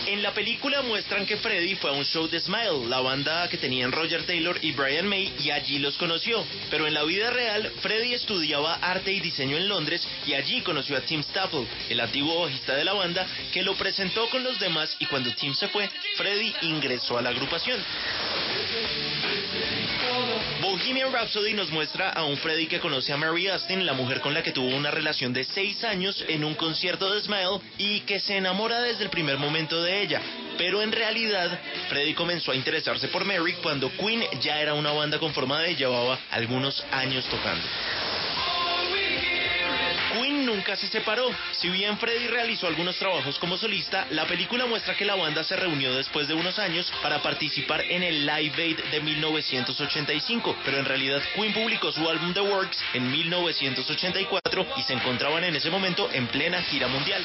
[0.08, 3.58] En la película muestran que Freddy fue a un show de Smile, la banda que
[3.58, 6.46] tenían Roger Taylor y Brian May, y allí los conoció.
[6.70, 10.96] Pero en la vida real, Freddy estudiaba arte y diseño en Londres y allí conoció
[10.96, 14.96] a Tim Staple, el antiguo bajista de la banda, que lo presentó con los demás
[14.98, 17.84] y cuando Tim se fue, Freddy ingresó a la agrupación.
[20.62, 24.34] Bohemian Rhapsody nos muestra a un Freddy que conoce a Mary Austin, la mujer con
[24.34, 28.20] la que tuvo una relación de seis años en un concierto de Smile y que
[28.20, 30.22] se enamora desde el primer momento de ella.
[30.58, 31.60] Pero en realidad,
[31.90, 36.20] Freddy comenzó a interesarse por Mary cuando Queen ya era una banda conformada y llevaba
[36.32, 37.66] algunos años tocando.
[40.46, 41.30] Nunca se separó.
[41.52, 45.56] Si bien Freddy realizó algunos trabajos como solista, la película muestra que la banda se
[45.56, 50.86] reunió después de unos años para participar en el Live Aid de 1985, pero en
[50.86, 56.10] realidad Queen publicó su álbum The Works en 1984 y se encontraban en ese momento
[56.12, 57.24] en plena gira mundial.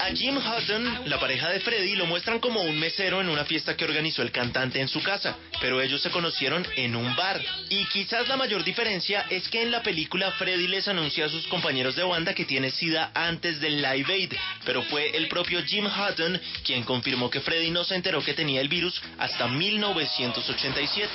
[0.00, 3.76] A Jim Hutton, la pareja de Freddy, lo muestran como un mesero en una fiesta
[3.76, 7.40] que organizó el cantante en su casa, pero ellos se conocieron en un bar.
[7.68, 11.46] Y quizás la mayor diferencia es que en la película Freddy les anuncia a sus
[11.48, 14.32] compañeros de banda que tiene SIDA antes del Live Aid,
[14.64, 18.60] pero fue el propio Jim Hutton quien confirmó que Freddy no se enteró que tenía
[18.60, 21.10] el virus hasta 1987.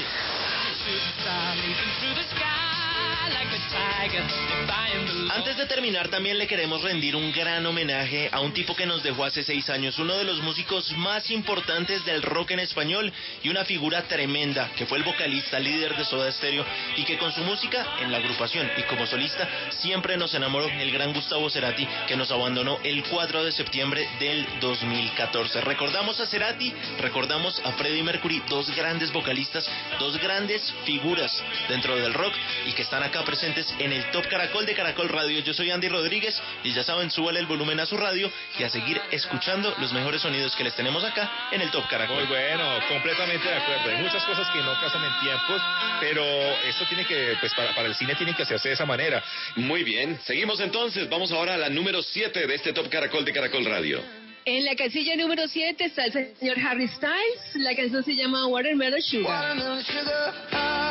[5.31, 9.01] Antes de terminar, también le queremos rendir un gran homenaje a un tipo que nos
[9.01, 13.11] dejó hace seis años, uno de los músicos más importantes del rock en español
[13.41, 16.63] y una figura tremenda, que fue el vocalista líder de Soda Stereo
[16.97, 20.91] y que con su música en la agrupación y como solista siempre nos enamoró el
[20.91, 25.61] gran Gustavo Cerati, que nos abandonó el 4 de septiembre del 2014.
[25.61, 29.67] Recordamos a Cerati, recordamos a Freddie Mercury, dos grandes vocalistas,
[29.99, 32.33] dos grandes figuras dentro del rock
[32.67, 35.39] y que están acá presentes en el Top Caracol de Caracol Radio.
[35.41, 38.69] Yo soy Andy Rodríguez y ya saben, súbale el volumen a su radio y a
[38.69, 42.17] seguir escuchando los mejores sonidos que les tenemos acá en el Top Caracol.
[42.17, 43.91] Muy bueno, completamente de acuerdo.
[43.91, 45.61] Hay muchas cosas que no casan en tiempos,
[45.99, 46.23] pero
[46.67, 49.23] esto tiene que, pues para, para el cine tiene que hacerse de esa manera.
[49.57, 51.07] Muy bien, seguimos entonces.
[51.07, 54.01] Vamos ahora a la número 7 de este Top Caracol de Caracol Radio.
[54.45, 57.55] En la casilla número 7 está el señor Harry Styles.
[57.57, 59.55] La canción se llama Watermelon Sugar.
[59.55, 60.82] Watermelon sugar high,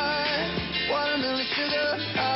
[0.89, 2.32] watermelon sugar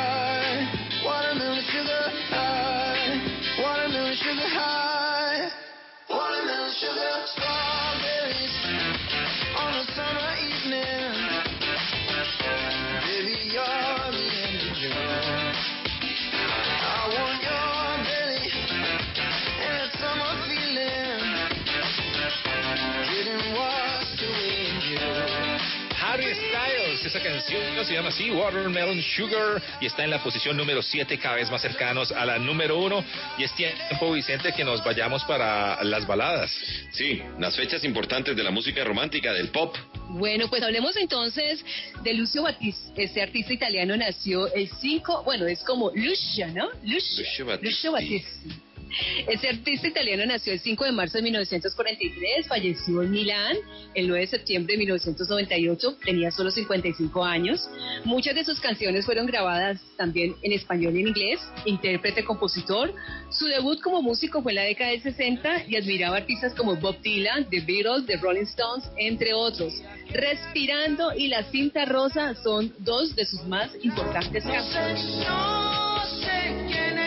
[27.18, 31.34] Esa canción se llama así, Watermelon Sugar, y está en la posición número 7, cada
[31.38, 33.04] vez más cercanos a la número 1.
[33.40, 36.56] Y es tiempo, Vicente, que nos vayamos para las baladas.
[36.92, 39.76] Sí, las fechas importantes de la música romántica, del pop.
[40.10, 41.66] Bueno, pues hablemos entonces
[42.04, 43.02] de Lucio Battisti.
[43.02, 46.70] Este artista italiano nació el 5, bueno, es como Lucio, ¿no?
[46.84, 47.68] Lucio, Lucio Battisti.
[47.68, 48.67] Lucio Battisti.
[49.28, 53.58] Este artista italiano nació el 5 de marzo de 1943, falleció en Milán
[53.94, 57.70] el 9 de septiembre de 1998, tenía solo 55 años.
[58.06, 62.94] Muchas de sus canciones fueron grabadas también en español y en inglés, intérprete, compositor.
[63.30, 67.02] Su debut como músico fue en la década del 60 y admiraba artistas como Bob
[67.02, 69.74] Dylan, The Beatles, The Rolling Stones, entre otros.
[70.10, 75.04] Respirando y La cinta rosa son dos de sus más importantes canciones.
[75.28, 77.07] No sé quién eres,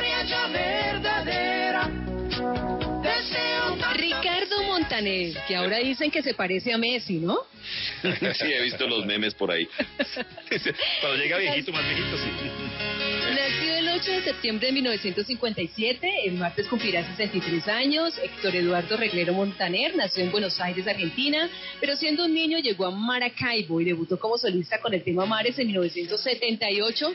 [5.47, 7.39] Que ahora dicen que se parece a Messi, ¿no?
[8.03, 9.67] sí, he visto los memes por ahí.
[11.01, 12.29] Cuando llega viejito, más viejito, sí.
[13.35, 18.17] Nació el 8 de septiembre de 1957, el martes cumplirá 63 años.
[18.21, 21.49] Héctor Eduardo Reglero Montaner nació en Buenos Aires, Argentina,
[21.79, 25.57] pero siendo un niño llegó a Maracaibo y debutó como solista con el tema Mares
[25.59, 27.13] en 1978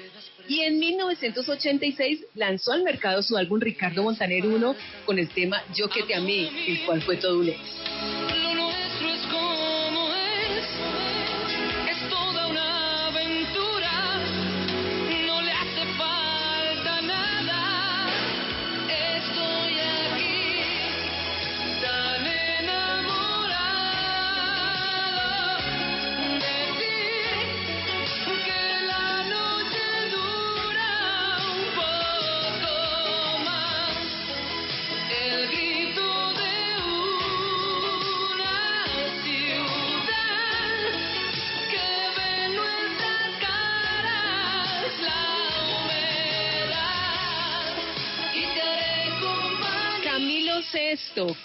[0.49, 5.89] y en 1986 lanzó al mercado su álbum Ricardo Montaner 1 con el tema Yo
[5.89, 7.86] que te amé, el cual fue todo un éxito.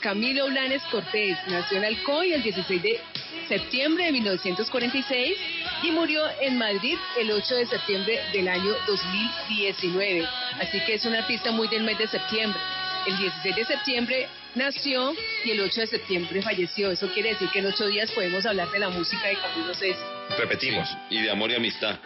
[0.02, 3.00] Camilo Blanes Cortés, nació en Alcoy el 16 de
[3.48, 5.38] septiembre de 1946
[5.84, 10.28] y murió en Madrid el 8 de septiembre del año 2019.
[10.60, 12.60] Así que es un artista muy del mes de septiembre.
[13.08, 15.14] El 16 de septiembre nació
[15.44, 16.92] y el 8 de septiembre falleció.
[16.92, 20.06] Eso quiere decir que en ocho días podemos hablar de la música de Camilo Sexto.
[20.38, 20.88] Repetimos.
[21.10, 22.00] Y de amor y amistad.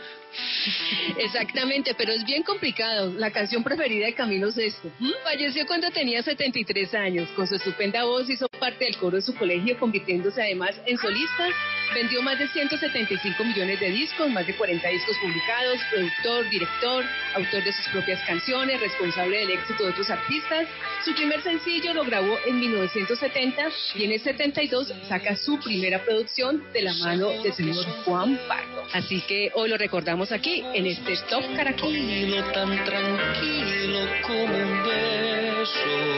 [1.17, 3.13] Exactamente, pero es bien complicado.
[3.13, 4.91] La canción preferida de Camilo Sesto.
[5.23, 7.29] Falleció cuando tenía 73 años.
[7.35, 11.47] Con su estupenda voz hizo parte del coro de su colegio, convirtiéndose además en solista.
[11.93, 17.05] Vendió más de 175 millones de discos, más de 40 discos publicados, productor, director,
[17.35, 20.67] autor de sus propias canciones, responsable del éxito de otros artistas.
[21.03, 26.63] Su primer sencillo lo grabó en 1970 y en el 72 saca su primera producción
[26.73, 28.83] de la mano del señor Juan Pardo.
[28.93, 31.93] Así que hoy lo recordamos aquí en este Top Caracol.
[31.93, 36.15] Tranquilo, tan tranquilo como un beso.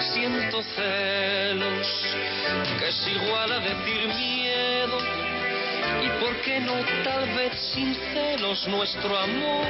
[0.00, 2.16] Siento celos,
[2.78, 4.98] que es igual a decir miedo.
[6.02, 6.72] Y por qué no,
[7.04, 9.66] tal vez sin celos, nuestro amor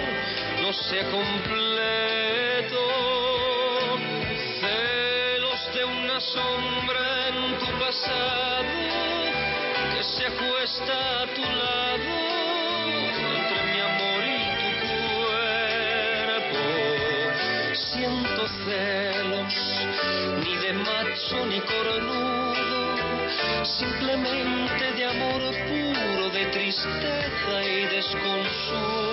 [0.62, 2.78] no sea completo.
[4.60, 8.64] Celos de una sombra en tu pasado
[9.96, 12.19] que se acuesta a tu lado
[18.64, 19.54] celos,
[20.44, 22.54] ni de macho ni cornudo,
[23.64, 29.10] simplemente de amor puro, de tristeza y desconsuelo.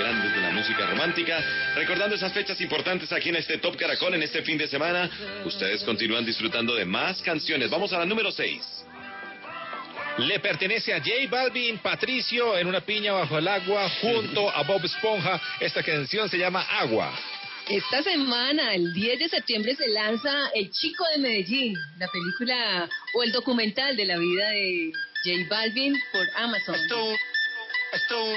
[0.00, 1.42] Grandes de la música romántica.
[1.74, 5.10] Recordando esas fechas importantes aquí en este Top Caracol, en este fin de semana.
[5.44, 7.70] Ustedes continúan disfrutando de más canciones.
[7.70, 8.86] Vamos a la número 6.
[10.18, 14.84] Le pertenece a J Balvin, Patricio, en una piña bajo el agua, junto a Bob
[14.84, 15.40] Esponja.
[15.60, 17.12] Esta canción se llama Agua.
[17.68, 23.22] Esta semana, el 10 de septiembre, se lanza El Chico de Medellín, la película o
[23.22, 24.92] el documental de la vida de
[25.24, 26.74] J Balvin por Amazon.
[26.74, 28.36] Esto un,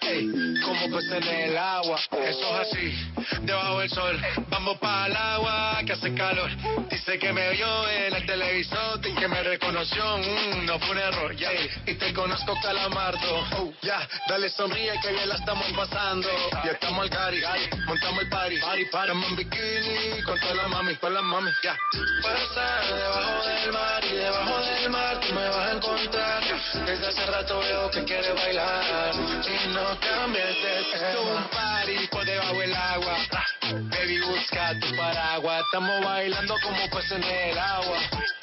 [0.00, 2.00] Como peces en el agua.
[2.10, 4.20] Eso es así, debajo del sol.
[4.48, 6.50] Vamos para el agua que hace calor.
[6.90, 10.18] Dice que me vio en el televisor y que me reconoció.
[10.18, 11.36] Mm, no fue un error.
[11.86, 13.46] Y te conozco, calamardo.
[13.58, 16.28] Oh, ya, dale sonríe que bien la estamos pasando.
[16.64, 17.42] Ya estamos al cari,
[17.86, 18.60] montamos el party.
[18.60, 18.82] Party.
[18.82, 21.76] Estamos en bikini con todas las mami, con las mami, ya.
[22.22, 26.42] Para estar debajo del mar y debajo del mar tú me vas a encontrar.
[26.86, 29.14] Desde hace rato veo que quieres bailar.
[29.14, 33.16] Y no cambies de Esto es un party por debajo del agua.
[33.90, 35.62] Baby, busca tu paraguas.
[35.66, 37.98] Estamos bailando como peces en el agua.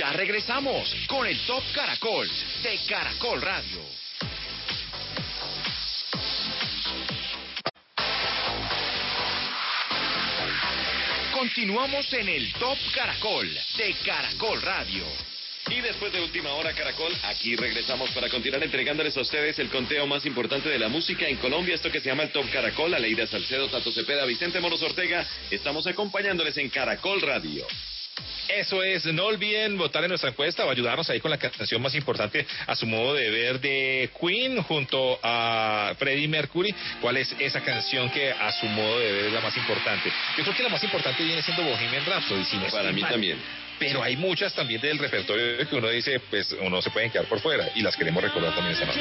[0.00, 2.26] Ya regresamos con el Top Caracol
[2.62, 3.82] de Caracol Radio.
[11.34, 13.46] Continuamos en el Top Caracol
[13.76, 15.04] de Caracol Radio.
[15.68, 20.06] Y después de última hora, Caracol, aquí regresamos para continuar entregándoles a ustedes el conteo
[20.06, 23.26] más importante de la música en Colombia, esto que se llama el Top Caracol, Aleida
[23.26, 25.26] Salcedo, Tato Cepeda, Vicente Moros Ortega.
[25.50, 27.66] Estamos acompañándoles en Caracol Radio.
[28.48, 31.94] Eso es, no olviden votar en nuestra encuesta o ayudarnos ahí con la canción más
[31.94, 36.74] importante a su modo de ver de Queen junto a Freddie Mercury.
[37.00, 40.10] ¿Cuál es esa canción que a su modo de ver es la más importante?
[40.36, 42.44] Yo creo que la más importante viene siendo Bohemian Rhapsody.
[42.44, 43.10] Si no Para mí mal.
[43.10, 43.38] también.
[43.78, 47.40] Pero hay muchas también del repertorio que uno dice, pues uno se pueden quedar por
[47.40, 49.00] fuera y las queremos recordar también esta noche.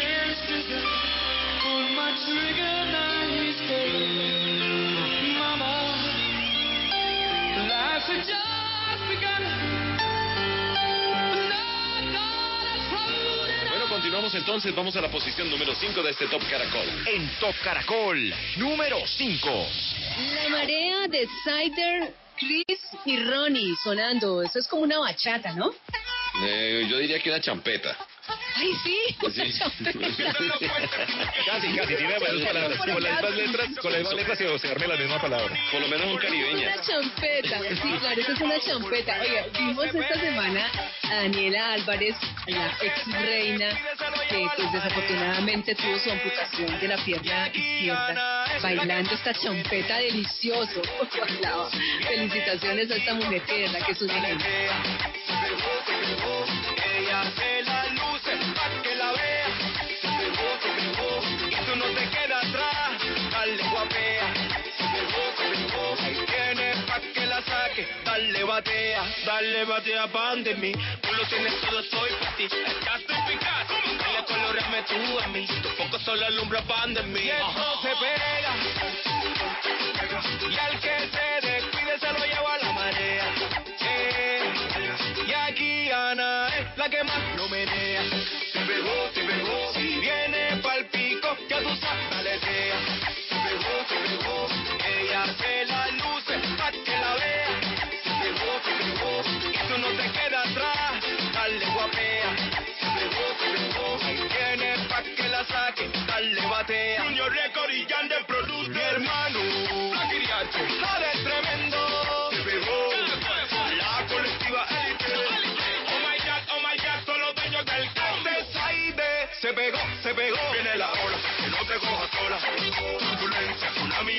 [14.20, 14.76] Continuamos entonces.
[14.76, 16.88] Vamos a la posición número 5 de este Top Caracol.
[17.07, 19.67] En Top Caracol, número 5.
[20.36, 24.43] La marea de Cider, Chris y Ronnie sonando.
[24.43, 25.72] Eso es como una bachata, ¿no?
[26.43, 27.95] Eh, yo diría que una champeta.
[28.60, 28.97] Ay, sí.
[29.32, 29.53] Sí.
[31.45, 32.78] Casi, casi, tiene varias palabras.
[32.80, 35.57] Con las mismas letras, con las mismas letras se, se arme la misma palabra.
[35.72, 36.74] Por lo menos un caribeña.
[36.74, 39.22] Una champeta, sí, claro, eso es una champeta.
[39.22, 40.72] Oiga, vimos esta semana
[41.03, 42.16] a Daniela Álvarez,
[42.47, 43.70] la ex reina,
[44.30, 50.82] que pues desafortunadamente tuvo su amputación de la pierna izquierda, bailando esta champeta delicioso.
[52.07, 54.20] Felicitaciones a esta mujer que es la que es una
[68.60, 70.72] batea, dale batea pan de mí.
[71.01, 72.43] Tú lo tienes todo, soy para ti.
[72.43, 73.68] Estás eficaz.
[73.99, 75.47] Dale coloreame tú a mí.
[75.64, 77.22] Tu foco solo alumbra pan de mí.
[77.22, 78.53] Y eso se pega.
[80.49, 81.78] Y al que se descuide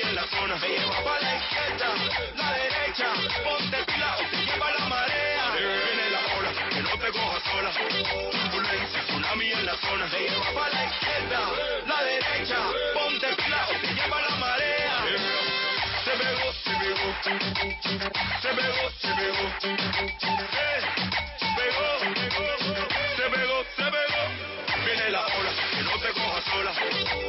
[0.03, 0.55] En la zona.
[0.55, 1.87] Me lleva para la izquierda,
[2.37, 3.07] la derecha.
[3.43, 5.51] Ponte pila o te lleva la marea.
[5.55, 7.71] Viene la ola, que no te cojas sola.
[7.71, 10.05] Turbulencia, tsunami en la zona.
[10.07, 11.39] Me lleva para la izquierda,
[11.87, 12.57] la derecha.
[12.93, 14.95] Ponte pila o te lleva la marea.
[16.03, 17.07] Se pegó, se pegó.
[18.41, 19.45] Se pegó, se pegó.
[20.61, 20.81] Eh,
[21.57, 21.87] pegó,
[23.15, 24.21] se pegó, se pegó.
[24.85, 26.71] Viene la ola, que no te cojas sola.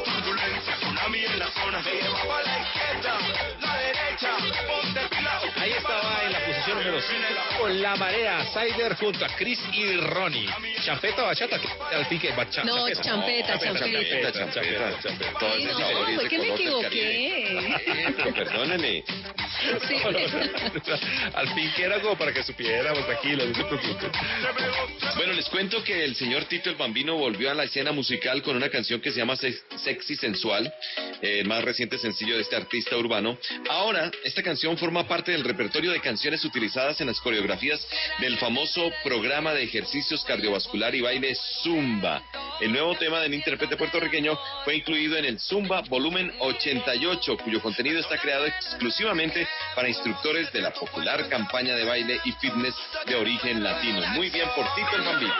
[0.05, 0.82] Turbulencia,
[1.25, 1.79] en la zona.
[1.81, 3.17] Me lleva para la izquierda,
[3.61, 4.31] la derecha.
[4.67, 5.39] Ponte pila.
[5.41, 9.29] o te Ahí estaba en la posición número 5 con la marea Cider junto a
[9.29, 10.49] Chris y Ronnie.
[10.83, 11.59] Champeta o bachata,
[11.91, 12.67] al pique bachata.
[12.67, 13.79] No, champeta, champeta.
[13.79, 14.91] champeta, champeta,
[15.41, 18.23] Ay, no, fue que me equivoqué.
[18.35, 19.03] Perdóneme.
[19.87, 19.95] Sí.
[21.33, 24.11] Al fin que era como para que supiéramos, tranquilos, no se preocupen.
[25.15, 28.55] Bueno, les cuento que el señor Tito el Bambino volvió a la escena musical con
[28.55, 30.71] una canción que se llama Sex- Sexy Sensual,
[31.21, 33.37] eh, el más reciente sencillo de este artista urbano.
[33.69, 37.85] Ahora, esta canción forma parte del repertorio de canciones utilizadas en las coreografías
[38.19, 42.23] del famoso programa de ejercicios cardiovascular y baile Zumba.
[42.61, 47.99] El nuevo tema del intérprete puertorriqueño fue incluido en el Zumba Volumen 88, cuyo contenido
[47.99, 49.42] está creado exclusivamente
[49.75, 52.75] para instructores de la popular campaña de baile y fitness
[53.05, 54.01] de origen latino.
[54.09, 55.33] Muy bien por Tito el Bambino.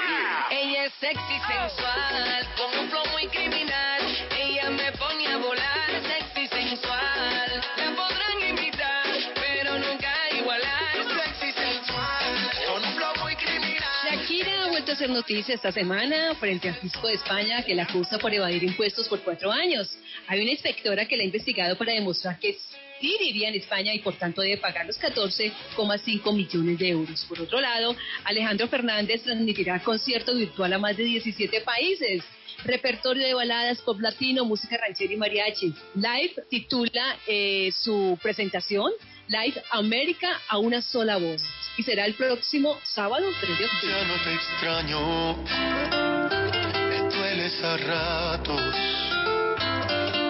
[0.52, 4.02] Ella es sexy sensual, con un flow muy criminal.
[4.38, 7.64] Ella me pone a volar, sexy sensual.
[7.78, 10.96] La podrán imitar, pero nunca igualar.
[11.24, 13.84] Sexy sensual, con un flow muy criminal.
[14.04, 17.84] Shakira ha vuelto a hacer noticia esta semana frente al fisco de España que la
[17.84, 19.98] acusa por evadir impuestos por cuatro años.
[20.28, 22.58] Hay una inspectora que la ha investigado para demostrar que
[23.04, 27.26] sí vivía en España y por tanto debe pagar los 14,5 millones de euros.
[27.28, 27.94] Por otro lado,
[28.24, 32.24] Alejandro Fernández transmitirá concierto virtual a más de 17 países.
[32.64, 35.74] Repertorio de baladas, pop latino, música ranchera y mariachi.
[35.96, 38.90] Live titula eh, su presentación
[39.28, 41.42] Live América a una sola voz.
[41.76, 43.96] Y será el próximo sábado 3 de octubre.
[44.00, 45.36] Ya no te extraño,
[46.88, 48.76] me dueles a ratos,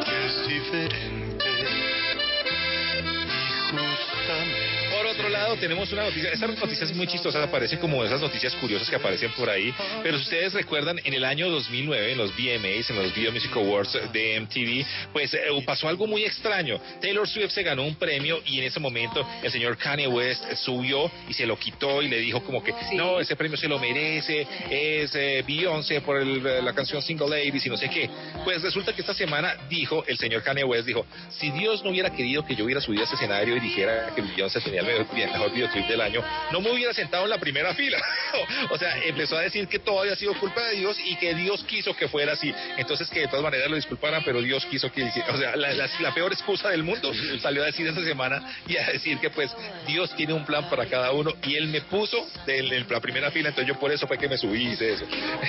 [0.08, 1.03] es diferente.
[5.14, 8.90] Otro lado, tenemos una noticia, esa noticia es muy chistosa, parece como esas noticias curiosas
[8.90, 12.90] que aparecen por ahí, pero si ustedes recuerdan, en el año 2009, en los VMAs,
[12.90, 16.80] en los Video Music Awards de MTV, pues eh, pasó algo muy extraño.
[17.02, 21.12] Taylor Swift se ganó un premio y en ese momento el señor Kanye West subió
[21.30, 24.48] y se lo quitó y le dijo como que no, ese premio se lo merece,
[24.70, 28.10] es eh, Beyoncé por el- eh, la canción Single Ladies y no sé qué.
[28.44, 32.10] Pues resulta que esta semana dijo, el señor Kanye West dijo, si Dios no hubiera
[32.12, 35.03] querido que yo hubiera subido a ese escenario y dijera que Beyoncé tenía el mejor,
[35.12, 37.98] el mejor videoclip del año, no me hubiera sentado en la primera fila.
[38.70, 41.64] o sea, empezó a decir que todo había sido culpa de Dios y que Dios
[41.66, 42.54] quiso que fuera así.
[42.78, 45.34] Entonces que de todas maneras lo disculparan, pero Dios quiso que hiciera.
[45.34, 48.78] O sea, la, la- la peor excusa del mundo salió a decir esta semana y
[48.78, 49.52] a decir que pues
[49.88, 53.30] Dios tiene un plan para cada uno y Él me puso de en la primera
[53.32, 55.06] fila, entonces yo por eso fue que me subí y hice eso.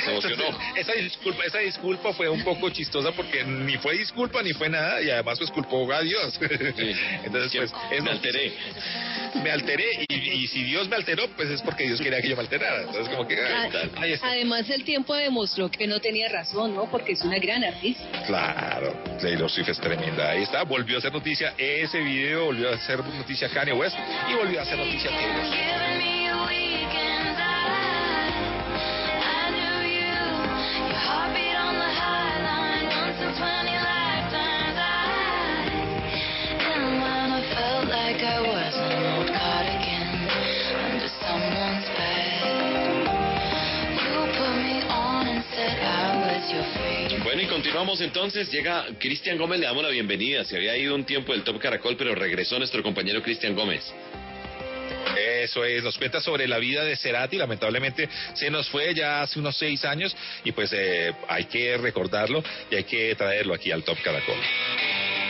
[0.09, 0.45] emocionó.
[0.45, 4.69] Entonces, esa disculpa, esa disculpa fue un poco chistosa porque ni fue disculpa ni fue
[4.69, 6.39] nada y además pues culpó a Dios.
[7.25, 8.53] Entonces pues es me alteré.
[9.45, 12.35] Me alteré y, y si Dios me alteró pues es porque Dios quería que yo
[12.35, 12.81] me alterara.
[12.81, 13.39] Entonces como que.
[13.97, 14.29] Ahí está.
[14.29, 16.91] Además, el tiempo demostró que no tenía razón, ¿no?
[16.91, 18.05] Porque es una gran artista.
[18.27, 20.31] Claro, Taylor Swift es tremenda.
[20.31, 23.97] Ahí está, volvió a ser noticia ese video, volvió a ser noticia Kanye West
[24.31, 26.74] y volvió a ser noticia Taylor Swift.
[47.75, 48.53] Continuamos entonces.
[48.53, 50.45] Llega Cristian Gómez, le damos la bienvenida.
[50.45, 53.93] Se había ido un tiempo del Top Caracol, pero regresó nuestro compañero Cristian Gómez.
[55.43, 59.41] Eso es, nos cuenta sobre la vida de Cerati, lamentablemente se nos fue ya hace
[59.41, 63.83] unos seis años y pues eh, hay que recordarlo y hay que traerlo aquí al
[63.83, 64.37] Top Caracol.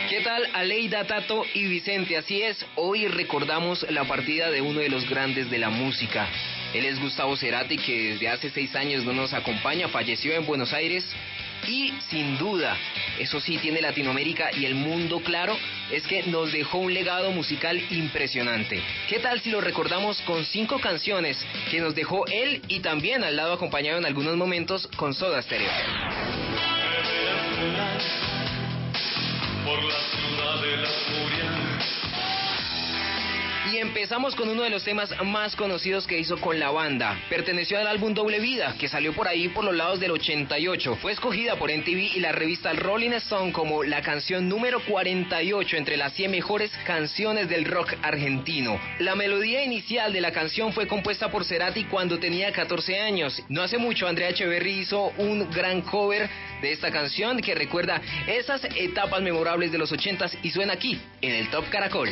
[0.07, 2.15] ¿Qué tal Aleida, Tato y Vicente?
[2.15, 6.29] Así es, hoy recordamos la partida de uno de los grandes de la música.
[6.75, 10.73] Él es Gustavo Cerati, que desde hace seis años no nos acompaña, falleció en Buenos
[10.73, 11.03] Aires
[11.67, 12.77] y sin duda,
[13.19, 15.57] eso sí tiene Latinoamérica y el mundo claro,
[15.91, 18.81] es que nos dejó un legado musical impresionante.
[19.07, 21.37] ¿Qué tal si lo recordamos con cinco canciones
[21.71, 25.71] que nos dejó él y también al lado acompañado en algunos momentos con Soda Stereo?
[29.63, 31.44] Por la ciudad de la furia.
[33.79, 37.19] Empezamos con uno de los temas más conocidos que hizo con la banda.
[37.29, 40.97] Perteneció al álbum Doble Vida, que salió por ahí por los lados del 88.
[41.01, 45.97] Fue escogida por MTV y la revista Rolling Stone como la canción número 48 entre
[45.97, 48.79] las 100 mejores canciones del rock argentino.
[48.99, 53.43] La melodía inicial de la canción fue compuesta por Cerati cuando tenía 14 años.
[53.49, 56.29] No hace mucho Andrea Echeverry hizo un gran cover
[56.61, 61.35] de esta canción que recuerda esas etapas memorables de los 80s y suena aquí en
[61.35, 62.09] el Top Caracol.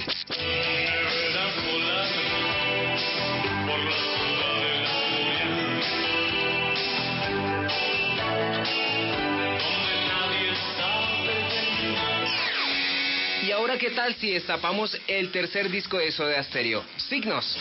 [13.46, 16.84] Y ahora, ¿qué tal si destapamos el tercer disco de Soda Stereo?
[16.98, 17.58] Signos.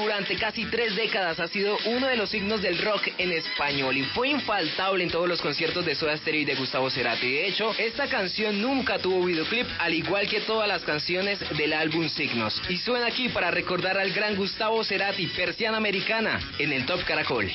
[0.00, 4.04] Durante casi tres décadas ha sido uno de los signos del rock en español y
[4.04, 7.30] fue infaltable en todos los conciertos de Soda Stereo y de Gustavo Cerati.
[7.30, 12.08] De hecho, esta canción nunca tuvo videoclip, al igual que todas las canciones del álbum
[12.08, 12.62] Signos.
[12.70, 17.50] Y suena aquí para recordar al gran Gustavo Cerati, Persiana Americana, en el Top Caracol.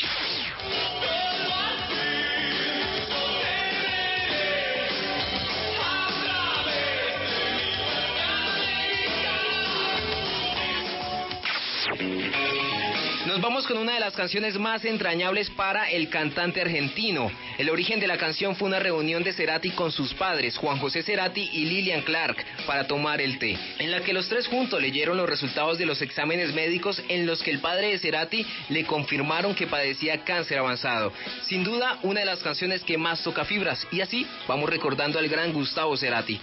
[13.28, 17.32] Nos vamos con una de las canciones más entrañables para el cantante argentino.
[17.58, 21.04] El origen de la canción fue una reunión de Cerati con sus padres, Juan José
[21.04, 25.18] Cerati y Lilian Clark, para tomar el té, en la que los tres juntos leyeron
[25.18, 29.56] los resultados de los exámenes médicos en los que el padre de Cerati le confirmaron
[29.56, 31.12] que padecía cáncer avanzado.
[31.44, 35.28] Sin duda, una de las canciones que más toca fibras, y así vamos recordando al
[35.28, 36.40] gran Gustavo Cerati.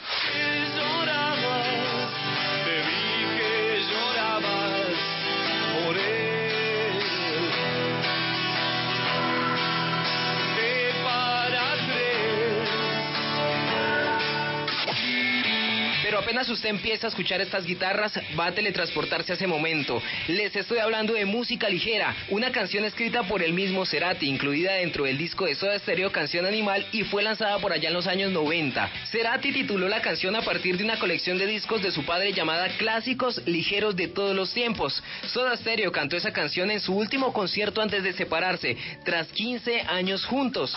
[16.22, 20.00] Apenas usted empieza a escuchar estas guitarras, va a teletransportarse a ese momento.
[20.28, 25.04] Les estoy hablando de Música Ligera, una canción escrita por el mismo Cerati, incluida dentro
[25.04, 28.30] del disco de Soda Stereo Canción Animal y fue lanzada por allá en los años
[28.30, 28.88] 90.
[29.10, 32.68] Cerati tituló la canción a partir de una colección de discos de su padre llamada
[32.78, 35.02] Clásicos Ligeros de todos los tiempos.
[35.26, 40.24] Soda Stereo cantó esa canción en su último concierto antes de separarse, tras 15 años
[40.24, 40.72] juntos.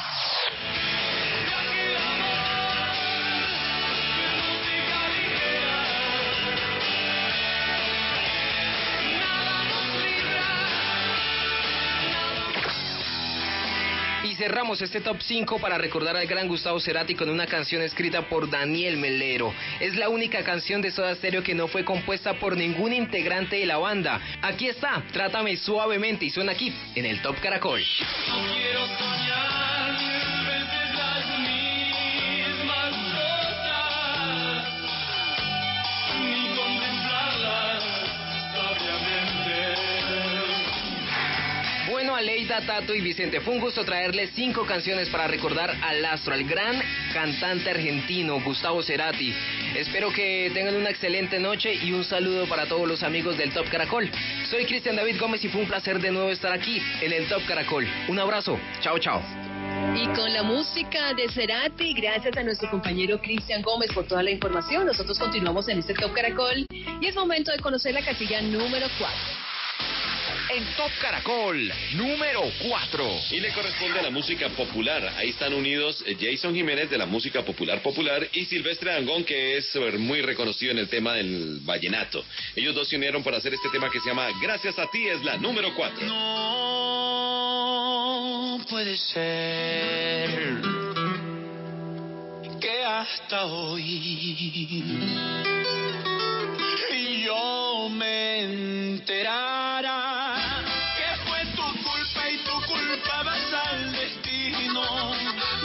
[14.37, 18.49] Cerramos este top 5 para recordar al gran Gustavo Cerati con una canción escrita por
[18.49, 19.53] Daniel Melero.
[19.79, 23.65] Es la única canción de Soda Stereo que no fue compuesta por ningún integrante de
[23.65, 24.19] la banda.
[24.41, 27.81] Aquí está, Trátame suavemente y suena aquí en el Top Caracol.
[42.15, 46.45] Aleida, Tato y Vicente, fue un gusto traerles cinco canciones para recordar al astro, al
[46.45, 46.81] gran
[47.13, 49.33] cantante argentino Gustavo Cerati.
[49.75, 53.69] Espero que tengan una excelente noche y un saludo para todos los amigos del Top
[53.69, 54.09] Caracol.
[54.49, 57.45] Soy Cristian David Gómez y fue un placer de nuevo estar aquí en el Top
[57.47, 57.85] Caracol.
[58.07, 59.21] Un abrazo, chao, chao.
[59.95, 64.31] Y con la música de Cerati, gracias a nuestro compañero Cristian Gómez por toda la
[64.31, 64.85] información.
[64.85, 69.54] Nosotros continuamos en este Top Caracol y es momento de conocer la casilla número 4.
[70.55, 73.19] En Top Caracol, número 4.
[73.31, 75.13] Y le corresponde a la música popular.
[75.17, 79.57] Ahí están unidos eh, Jason Jiménez de la música popular popular y Silvestre Dangón, que
[79.57, 82.23] es eh, muy reconocido en el tema del vallenato.
[82.55, 85.21] Ellos dos se unieron para hacer este tema que se llama Gracias a ti, es
[85.23, 86.07] la número 4.
[86.07, 87.45] No
[88.69, 90.61] puede ser
[92.61, 93.83] que hasta hoy
[97.89, 98.41] me
[98.93, 100.33] enterara
[100.97, 105.13] que fue tu culpa y tu culpa vas al destino.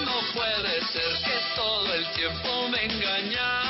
[0.05, 3.70] No puede ser que todo el tiempo me engañaras.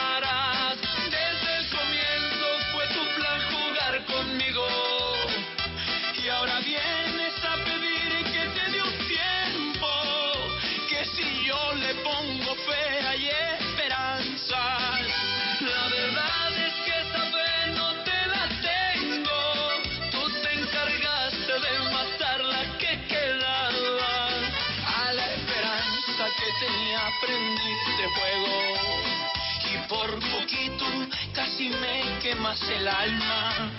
[32.41, 33.71] Quemas el alma.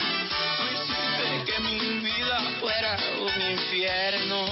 [0.57, 4.45] Tú hiciste que mi vida fuera un infierno,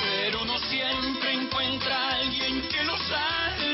[0.00, 3.67] pero uno siempre encuentra alguien que lo salva.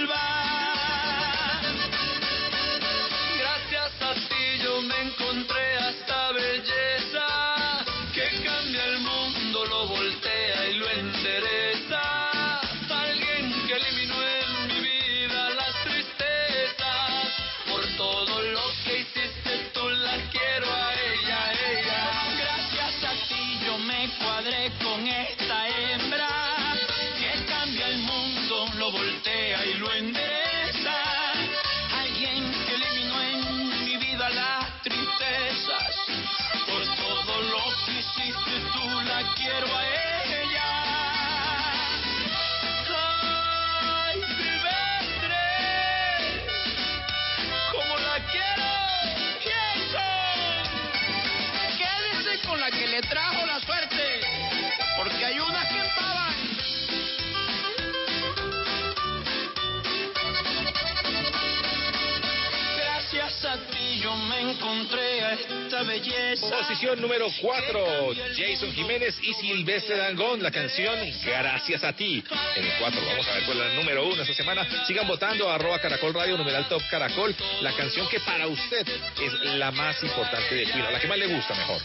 [65.87, 66.51] Belleza.
[66.51, 72.23] Posición número 4, Jason Jiménez y Silvestre Dangón, la canción Gracias a ti.
[72.57, 74.67] En el 4, vamos a ver cuál es la número 1 esta semana.
[74.87, 78.87] Sigan votando, arroba Caracol Radio, numeral Top Caracol, la canción que para usted
[79.23, 81.81] es la más importante de o la que más le gusta mejor.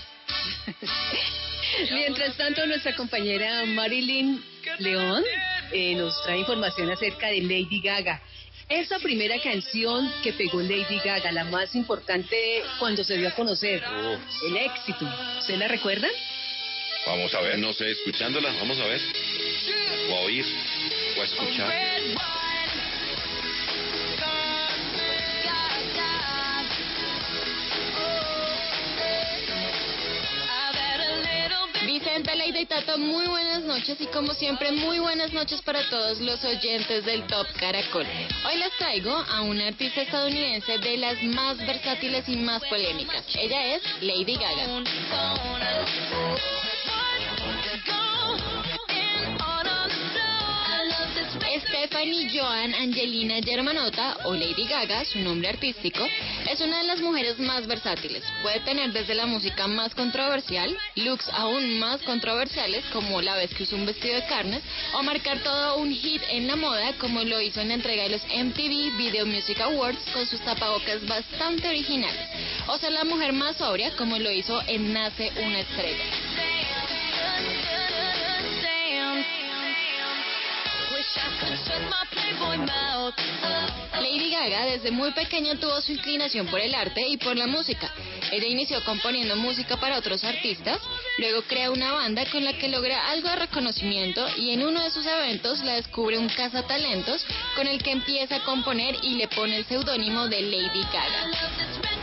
[1.92, 4.44] Mientras tanto, nuestra compañera Marilyn
[4.80, 5.24] León
[5.72, 8.22] eh, nos trae información acerca de Lady Gaga.
[8.70, 13.84] Esa primera canción que pegó Lady Gaga, la más importante cuando se dio a conocer,
[14.48, 15.12] el éxito.
[15.42, 16.12] ¿Se la recuerdan?
[17.08, 19.02] Vamos a ver, no sé, escuchándola, vamos a ver.
[20.12, 20.46] O a oír,
[21.18, 21.74] o a escuchar.
[32.20, 36.20] Vicente, Leida y Tato, muy buenas noches y como siempre, muy buenas noches para todos
[36.20, 38.06] los oyentes del Top Caracol.
[38.46, 43.24] Hoy les traigo a una artista estadounidense de las más versátiles y más polémicas.
[43.36, 44.84] Ella es Lady Gaga.
[51.58, 56.06] Stephanie Joan Angelina Germanota, o Lady Gaga, su nombre artístico,
[56.50, 58.24] es una de las mujeres más versátiles.
[58.44, 63.64] Puede tener desde la música más controversial, looks aún más controversiales, como la vez que
[63.64, 64.62] usó un vestido de carnes,
[64.94, 68.10] o marcar todo un hit en la moda, como lo hizo en la entrega de
[68.10, 72.28] los MTV Video Music Awards con sus tapabocas bastante originales,
[72.68, 76.04] o ser la mujer más sobria, como lo hizo en Nace una estrella.
[84.00, 87.92] Lady Gaga desde muy pequeña tuvo su inclinación por el arte y por la música.
[88.32, 90.80] Ella inició componiendo música para otros artistas,
[91.18, 94.92] luego crea una banda con la que logra algo de reconocimiento y en uno de
[94.92, 99.58] sus eventos la descubre un cazatalentos con el que empieza a componer y le pone
[99.58, 101.99] el seudónimo de Lady Gaga.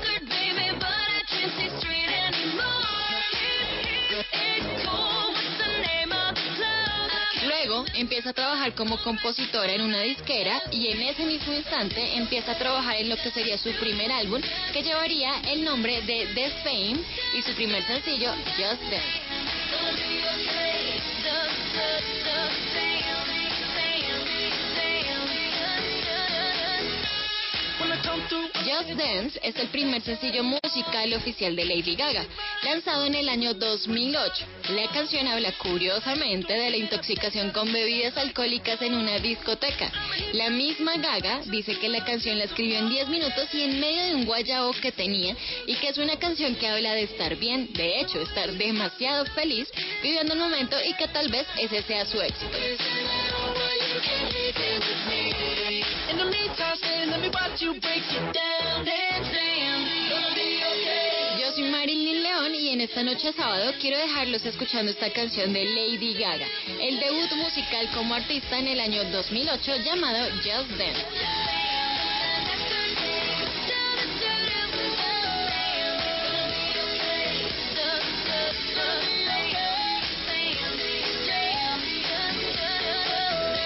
[7.96, 12.58] Empieza a trabajar como compositora en una disquera y en ese mismo instante empieza a
[12.58, 14.40] trabajar en lo que sería su primer álbum
[14.72, 16.98] que llevaría el nombre de The Fame
[17.36, 19.26] y su primer sencillo Just Dance.
[28.16, 32.24] Just Dance es el primer sencillo musical oficial de Lady Gaga,
[32.64, 34.44] lanzado en el año 2008.
[34.70, 39.92] La canción habla curiosamente de la intoxicación con bebidas alcohólicas en una discoteca.
[40.32, 44.02] La misma Gaga dice que la canción la escribió en 10 minutos y en medio
[44.04, 45.36] de un guayabo que tenía
[45.66, 49.68] y que es una canción que habla de estar bien, de hecho, estar demasiado feliz
[50.02, 52.56] viviendo el momento y que tal vez ese sea su éxito.
[56.08, 58.84] In the meantime, let me watch you break it down.
[58.84, 61.40] Dance, dance, gonna be okay.
[61.40, 65.64] Yo soy Marilyn León y en esta noche sábado quiero dejarlos escuchando esta canción de
[65.64, 66.46] Lady Gaga,
[66.80, 71.06] el debut musical como artista en el año 2008 llamado Just Dance.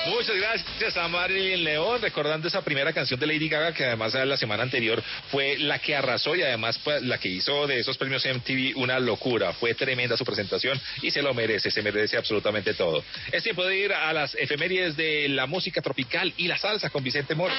[0.06, 4.36] Muchas gracias a Marilyn León, recordando esa primera canción de Lady Gaga, que además la
[4.36, 8.24] semana anterior fue la que arrasó y además pues, la que hizo de esos premios
[8.24, 9.52] MTV una locura.
[9.52, 13.04] Fue tremenda su presentación y se lo merece, se merece absolutamente todo.
[13.30, 17.04] Es tiempo de ir a las efemérides de la música tropical y la salsa con
[17.04, 17.58] Vicente Moros.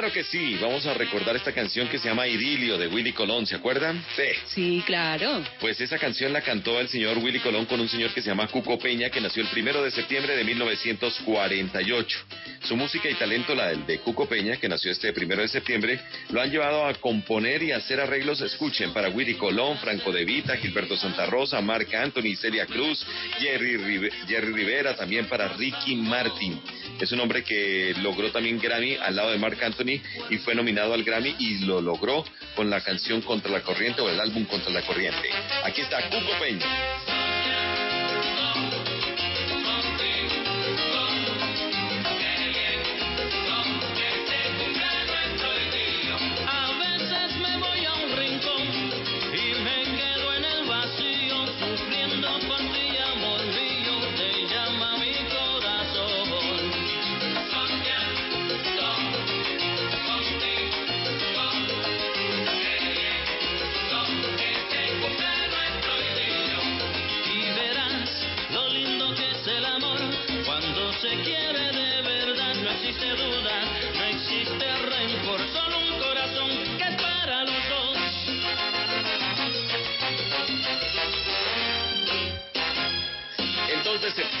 [0.00, 3.46] Claro que sí, vamos a recordar esta canción que se llama Idilio de Willy Colón,
[3.46, 4.02] ¿se acuerdan?
[4.16, 4.22] Sí.
[4.46, 5.44] Sí, claro.
[5.60, 8.46] Pues esa canción la cantó el señor Willy Colón con un señor que se llama
[8.46, 12.18] Cuco Peña, que nació el primero de septiembre de 1948.
[12.62, 16.00] Su música y talento, la del de Cuco Peña, que nació este primero de septiembre,
[16.30, 20.56] lo han llevado a componer y hacer arreglos, escuchen, para Willy Colón, Franco De Vita,
[20.56, 23.04] Gilberto Santa Rosa, Marc Anthony, Celia Cruz,
[23.38, 26.58] Jerry, Rive- Jerry Rivera, también para Ricky Martin.
[27.00, 30.92] Es un hombre que logró también Grammy al lado de Marc Anthony y fue nominado
[30.92, 32.24] al Grammy y lo logró
[32.54, 35.30] con la canción Contra la Corriente o el álbum Contra la Corriente.
[35.64, 36.66] Aquí está Cuco Peña.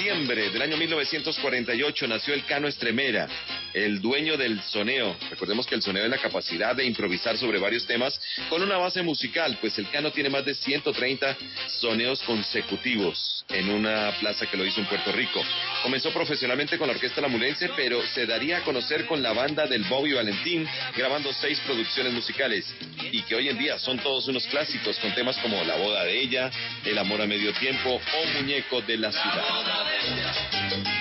[0.00, 3.28] Septiembre del año 1948 nació el Cano Estremera,
[3.72, 5.16] el dueño del soneo.
[5.30, 9.02] Recordemos que el soneo es la capacidad de improvisar sobre varios temas con una base
[9.02, 11.36] musical, pues el Cano tiene más de 130
[11.68, 15.42] soneos consecutivos en una plaza que lo hizo en Puerto Rico.
[15.82, 19.84] Comenzó profesionalmente con la Orquesta Lamulense, pero se daría a conocer con la banda del
[19.84, 20.66] Bobby Valentín,
[20.96, 22.72] grabando seis producciones musicales
[23.10, 26.20] y que hoy en día son todos unos clásicos con temas como La boda de
[26.20, 26.50] ella,
[26.84, 30.99] El amor a medio tiempo o Muñeco de la ciudad.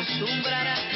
[0.00, 0.89] Acostumbrará.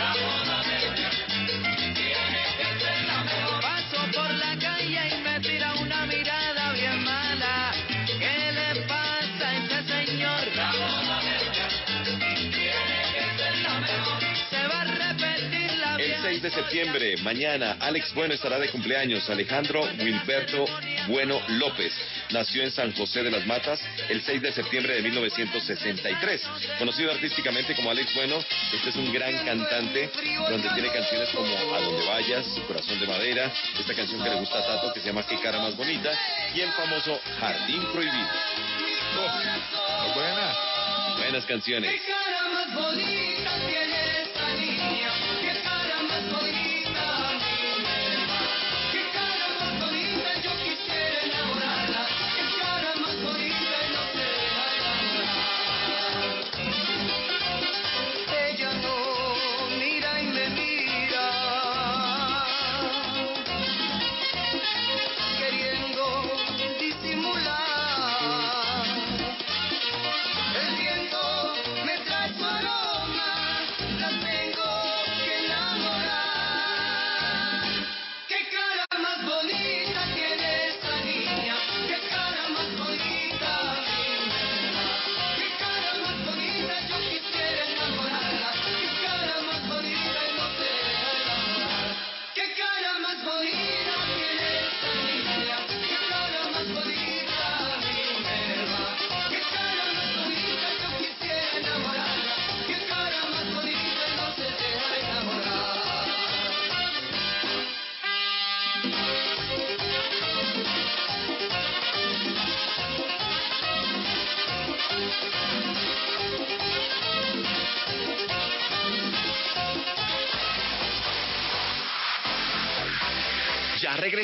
[16.44, 19.30] De septiembre, mañana, Alex Bueno estará de cumpleaños.
[19.30, 20.66] Alejandro Wilberto
[21.08, 21.90] Bueno López
[22.32, 23.80] nació en San José de las Matas
[24.10, 26.42] el 6 de septiembre de 1963.
[26.78, 28.36] Conocido artísticamente como Alex Bueno,
[28.74, 30.10] este es un gran cantante
[30.50, 34.58] donde tiene canciones como A donde vayas, Corazón de Madera, esta canción que le gusta
[34.58, 36.10] a Tato que se llama Qué cara más bonita
[36.54, 38.28] y el famoso Jardín Prohibido.
[39.16, 40.54] Oh, buena.
[41.16, 42.02] Buenas canciones.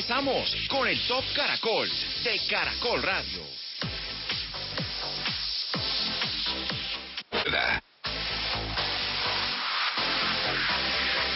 [0.01, 1.87] Regresamos con el Top Caracol
[2.23, 3.43] de Caracol Radio.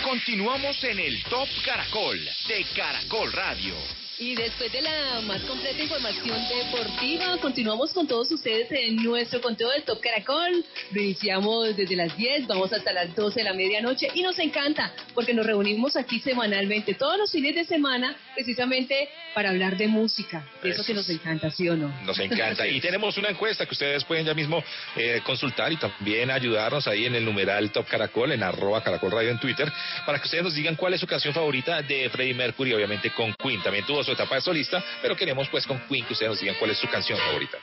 [0.03, 3.75] Continuamos en el Top Caracol de Caracol Radio.
[4.17, 9.69] Y después de la más completa información deportiva, continuamos con todos ustedes en nuestro conteo
[9.69, 10.65] del Top Caracol.
[11.01, 15.33] Iniciamos desde las 10, vamos hasta las 12 de la medianoche y nos encanta porque
[15.33, 20.69] nos reunimos aquí semanalmente, todos los fines de semana, precisamente para hablar de música, de
[20.69, 21.87] eso que nos encanta, ¿sí o no?
[22.03, 22.65] Nos encanta.
[22.75, 24.63] Y tenemos una encuesta que ustedes pueden ya mismo
[24.95, 29.31] eh, consultar y también ayudarnos ahí en el numeral Top Caracol, en arroba Caracol Radio
[29.31, 29.71] en Twitter,
[30.05, 33.33] para que ustedes nos digan cuál es su canción favorita de Freddie Mercury, obviamente con
[33.33, 33.61] Queen.
[33.61, 36.55] También tuvo su etapa de solista, pero queremos pues con Queen que ustedes nos digan
[36.59, 37.57] cuál es su canción favorita.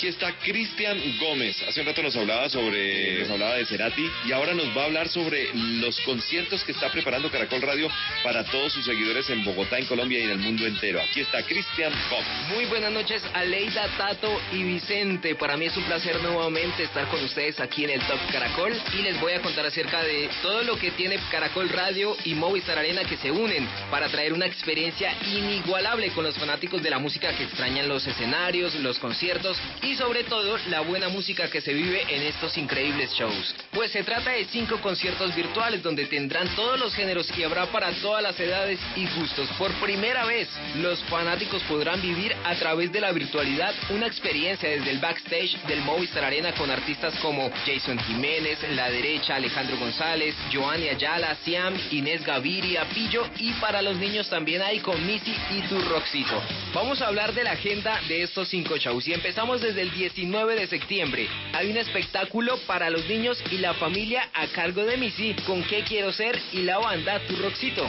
[0.00, 1.62] Aquí está Cristian Gómez.
[1.68, 4.84] Hace un rato nos hablaba sobre, nos hablaba de Cerati y ahora nos va a
[4.86, 7.90] hablar sobre los conciertos que está preparando Caracol Radio
[8.24, 11.02] para todos sus seguidores en Bogotá, en Colombia y en el mundo entero.
[11.02, 12.48] Aquí está Cristian Gómez.
[12.48, 15.34] Muy buenas noches, Aleida, Tato y Vicente.
[15.34, 19.02] Para mí es un placer nuevamente estar con ustedes aquí en el Top Caracol y
[19.02, 23.04] les voy a contar acerca de todo lo que tiene Caracol Radio y Movistar Arena
[23.04, 27.44] que se unen para traer una experiencia inigualable con los fanáticos de la música que
[27.44, 32.22] extrañan los escenarios, los conciertos y sobre todo la buena música que se vive en
[32.22, 33.54] estos increíbles shows.
[33.72, 37.90] Pues se trata de cinco conciertos virtuales donde tendrán todos los géneros y habrá para
[37.92, 39.48] todas las edades y gustos.
[39.58, 44.90] Por primera vez, los fanáticos podrán vivir a través de la virtualidad una experiencia desde
[44.90, 50.88] el backstage del Movistar Arena con artistas como Jason Jiménez, La Derecha, Alejandro González, Joanny
[50.88, 55.80] Ayala, Siam, Inés Gaviria, Pillo y para los niños también hay con Missy y tu
[55.80, 56.40] Roxito.
[56.74, 60.56] Vamos a hablar de la agenda de estos cinco shows y empezamos desde el 19
[60.56, 61.28] de septiembre.
[61.52, 65.84] Hay un espectáculo para los niños y la familia a cargo de Missy con qué
[65.84, 67.88] quiero ser y la banda Tu Roxito.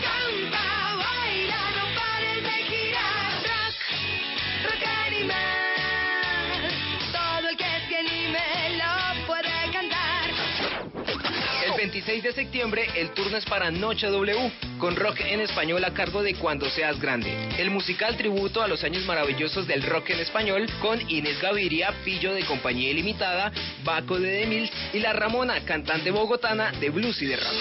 [12.05, 16.23] 16 de septiembre el turno es para Noche W, con rock en español a cargo
[16.23, 17.31] de Cuando Seas Grande.
[17.59, 22.33] El musical tributo a los años maravillosos del rock en español con Inés Gaviria, Pillo
[22.33, 23.51] de Compañía Ilimitada,
[23.83, 27.53] Baco de Demil y La Ramona, cantante bogotana de blues y de rap.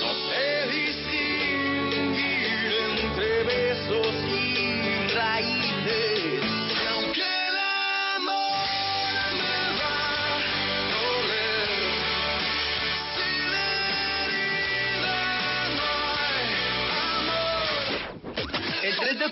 [0.00, 0.12] No
[3.00, 4.21] entre besos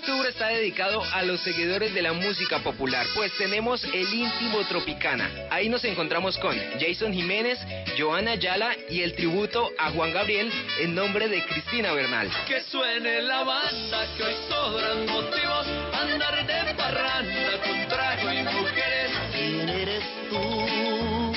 [0.01, 5.29] octubre está dedicado a los seguidores de la música popular, pues tenemos el íntimo Tropicana.
[5.51, 7.59] Ahí nos encontramos con Jason Jiménez,
[7.99, 12.31] Joana Ayala y el tributo a Juan Gabriel en nombre de Cristina Bernal.
[12.47, 19.11] Que suene la banda, que hoy sobran motivos andar de parranda con trago y mujeres.
[19.31, 21.31] ¿Quién eres tú?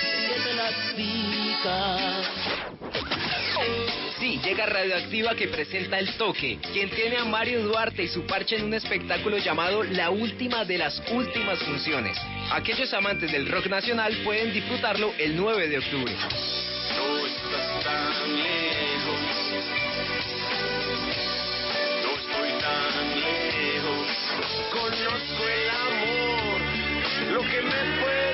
[0.00, 2.39] Que te la picas.
[4.20, 8.56] Sí, llega Radioactiva que presenta El Toque, quien tiene a Mario Duarte y su parche
[8.56, 12.18] en un espectáculo llamado La Última de las Últimas Funciones.
[12.52, 16.12] Aquellos amantes del rock nacional pueden disfrutarlo el 9 de octubre.
[16.12, 18.10] No estoy tan.
[24.70, 26.60] Conozco el amor,
[27.32, 28.29] lo que me puede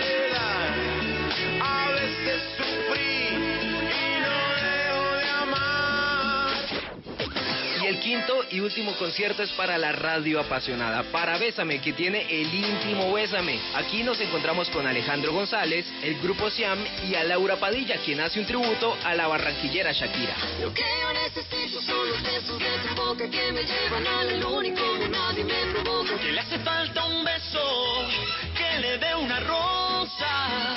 [8.07, 13.13] quinto y último concierto es para la radio apasionada, para Bésame, que tiene el íntimo
[13.13, 13.59] Bésame.
[13.75, 16.79] Aquí nos encontramos con Alejandro González, el grupo Siam
[17.11, 20.37] y a Laura Padilla, quien hace un tributo a la barranquillera Shakira.
[20.61, 24.99] Lo que yo necesito son los besos de tu boca que me llevan al único
[25.01, 26.17] que nadie me provoca.
[26.21, 28.07] Que le hace falta un beso,
[28.57, 30.77] que le dé una rosa.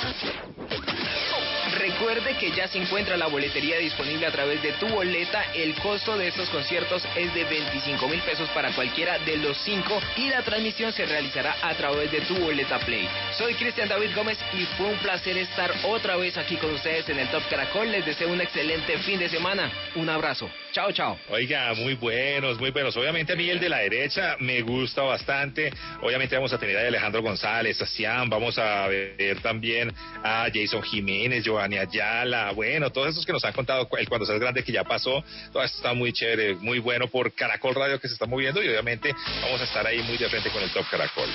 [1.80, 5.44] Recuerde que ya se encuentra la boletería disponible a través de tu boleta.
[5.54, 9.98] El costo de estos conciertos es de 25 mil pesos para cualquiera de los cinco
[10.14, 13.08] y la transmisión se realizará a través de tu boleta Play.
[13.32, 17.18] Soy Cristian David Gómez y fue un placer estar otra vez aquí con ustedes en
[17.18, 17.90] el Top Caracol.
[17.90, 19.72] Les deseo un excelente fin de semana.
[19.94, 20.50] Un abrazo.
[20.72, 21.18] Chao, chao.
[21.30, 22.94] Oiga, muy buenos, muy buenos.
[22.96, 25.72] Obviamente a mí el de la derecha me gusta bastante.
[26.02, 29.92] Obviamente vamos a tener a Alejandro González, a Siam, vamos a ver también
[30.22, 34.40] a Jason Jiménez, Giovanni Ayala, bueno, todos esos que nos han contado el cuando seas
[34.40, 35.22] grande que ya pasó,
[35.52, 38.68] todo esto está muy chévere, muy bueno por Caracol Radio que se está moviendo y
[38.68, 41.28] obviamente vamos a estar ahí muy de frente con el Top Caracol.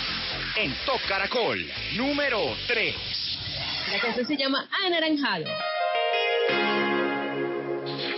[0.57, 2.95] En Top Caracol, número 3.
[3.91, 5.45] La canción se llama Anaranjado.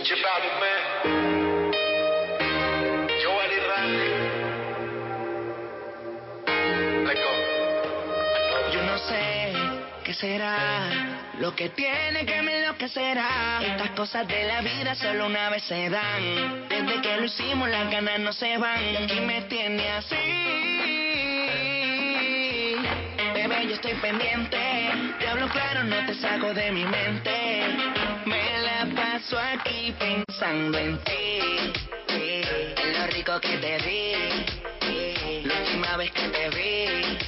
[0.04, 0.88] Giovanni Randy.
[8.72, 9.52] Yo no sé
[10.04, 11.07] qué será
[11.40, 13.60] lo que tiene que me enloquecerá.
[13.62, 16.68] Estas cosas de la vida solo una vez se dan.
[16.68, 18.84] Desde que lo hicimos las ganas no se van.
[18.84, 20.16] Y aquí me tiene así.
[23.34, 24.58] Bebé, yo estoy pendiente.
[25.18, 27.66] Te hablo claro, no te saco de mi mente.
[28.24, 31.40] Me la paso aquí pensando en ti.
[32.08, 35.44] En lo rico que te vi.
[35.44, 37.27] La última vez que te vi.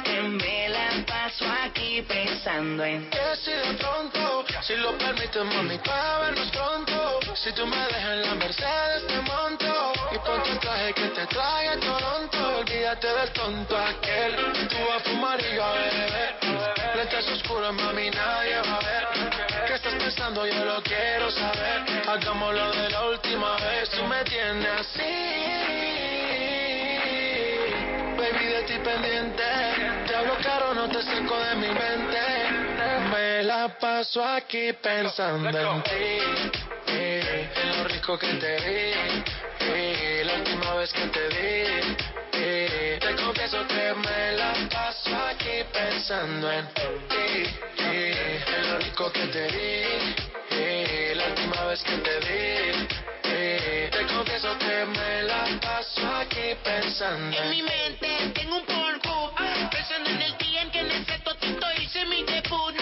[0.00, 3.10] Que me la paso aquí pensando en.
[3.10, 7.20] Que si de pronto, si lo permites, mami, para vernos pronto.
[7.34, 9.92] Si tú me dejas en la Mercedes, te monto.
[10.12, 12.58] Y ponte el traje que te trae a Toronto.
[12.58, 14.36] Olvídate del tonto aquel.
[14.68, 16.36] Tú vas a fumar y yo a beber.
[16.96, 19.08] Lentes oscuros, mami, nadie va a ver.
[19.66, 20.46] ¿Qué estás pensando?
[20.46, 21.84] Yo lo quiero saber.
[22.08, 23.90] Hagámoslo de la última vez.
[23.90, 26.01] Tú me tienes así.
[28.66, 29.42] Ti pendiente.
[30.06, 32.20] Te hablo caro, no te saco de mi mente.
[33.10, 35.90] Me la paso aquí pensando en ti.
[36.86, 38.92] eh, En lo rico que te vi.
[39.74, 41.96] eh, La última vez que te vi.
[42.34, 47.50] eh, Te confieso que me la paso aquí pensando en ti.
[47.78, 50.14] En lo rico que te vi.
[50.50, 52.88] eh, La última vez que te vi.
[53.32, 57.36] Eh, Te confieso que me la paso aquí pensando.
[57.36, 59.34] En mi mente tengo un polvo
[59.70, 62.74] Pensando en el día en que en ese totito hice mi debut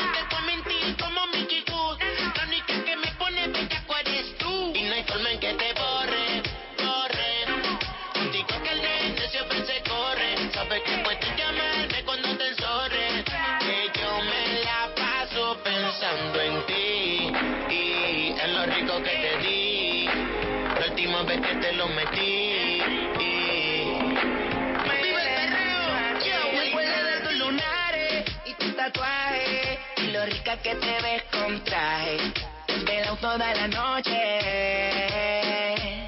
[30.20, 32.18] lo rica que te ves con traje.
[32.66, 34.18] Desvelado toda la noche,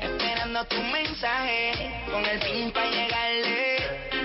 [0.02, 1.72] esperando tu mensaje
[2.10, 3.76] con el fin para llegarle,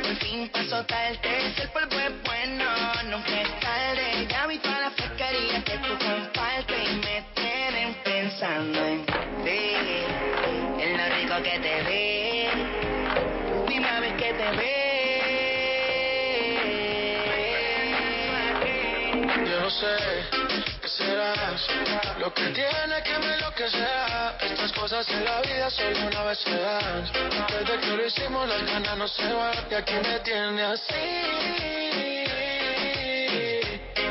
[0.03, 1.53] por fin para soltarte.
[1.55, 2.65] Si el polvo es bueno,
[3.05, 4.27] nunca es tarde.
[4.30, 9.61] Ya vi toda la fresquería que tú compartes y me tienen pensando en ti,
[10.84, 12.26] en lo rico que te vi.
[19.79, 19.95] Sé
[20.81, 21.67] qué serás.
[22.19, 24.37] Lo que tiene que me lo que sea.
[24.41, 27.03] Estas cosas en la vida solo una vez se dan.
[27.47, 29.55] Desde que lo hicimos, las ganas no se van.
[29.69, 30.93] Y aquí me tiene así.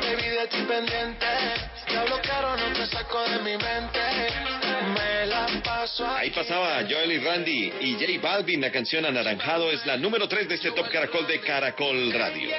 [0.02, 1.26] Baby, de ti pendiente.
[1.86, 4.00] Te hablo claro, no te saco de mi mente.
[4.94, 8.60] Me la paso Ahí pasaba Joel y Randy y J Balvin.
[8.60, 12.50] La canción Anaranjado es la número 3 de este Top Caracol de Caracol Radio.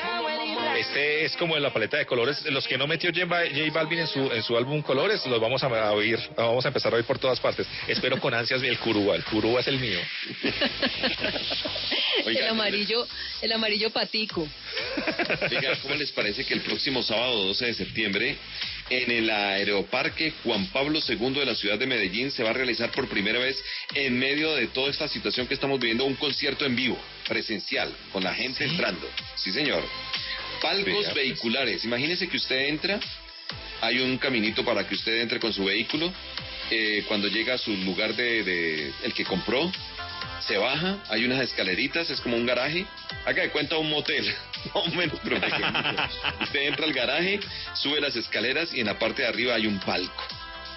[0.77, 2.43] Este es como en la paleta de colores.
[2.45, 5.39] Los que no metió J Ba- J Balvin en su, en su álbum Colores, los
[5.39, 7.67] vamos a a oír, vamos a empezar a oír por todas partes.
[7.87, 9.15] Espero con ansias el Curúa.
[9.15, 9.99] El Curúa es el mío.
[12.25, 13.07] Oiga, el amarillo,
[13.41, 14.47] el amarillo patico.
[15.51, 18.35] Oiga, ¿cómo les parece que el próximo sábado 12 de septiembre
[18.89, 22.91] en el Aeroparque Juan Pablo II de la ciudad de Medellín se va a realizar
[22.91, 23.61] por primera vez
[23.93, 26.97] en medio de toda esta situación que estamos viviendo un concierto en vivo,
[27.27, 29.07] presencial, con la gente entrando?
[29.35, 29.83] Sí, señor.
[30.61, 31.13] Palcos pues.
[31.13, 31.83] vehiculares.
[31.85, 32.99] Imagínese que usted entra,
[33.81, 36.11] hay un caminito para que usted entre con su vehículo.
[36.69, 39.71] eh, cuando llega a su lugar de, de- el que compró,
[40.45, 42.85] se baja, hay unas escaleritas, es como un garaje.
[43.25, 44.25] Haga de cuenta un motel,
[44.75, 45.69] más o menos, pero pequeñito.
[46.41, 47.39] Usted entra al garaje,
[47.73, 50.23] sube las escaleras y en la parte de arriba hay un palco.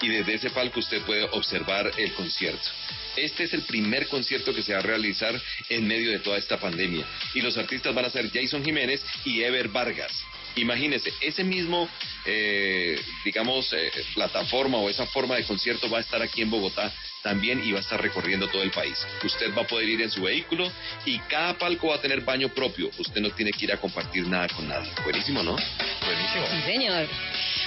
[0.00, 2.68] Y desde ese palco usted puede observar el concierto.
[3.16, 6.58] Este es el primer concierto que se va a realizar en medio de toda esta
[6.58, 7.04] pandemia.
[7.34, 10.12] Y los artistas van a ser Jason Jiménez y Ever Vargas.
[10.56, 11.88] Imagínese, ese mismo,
[12.24, 16.92] eh, digamos, eh, plataforma o esa forma de concierto va a estar aquí en Bogotá
[17.22, 18.96] también y va a estar recorriendo todo el país.
[19.24, 20.70] Usted va a poder ir en su vehículo
[21.04, 22.90] y cada palco va a tener baño propio.
[22.98, 24.90] Usted no tiene que ir a compartir nada con nadie.
[25.04, 25.52] Buenísimo, ¿no?
[25.52, 26.46] Buenísimo.
[26.50, 27.08] Sí, señor.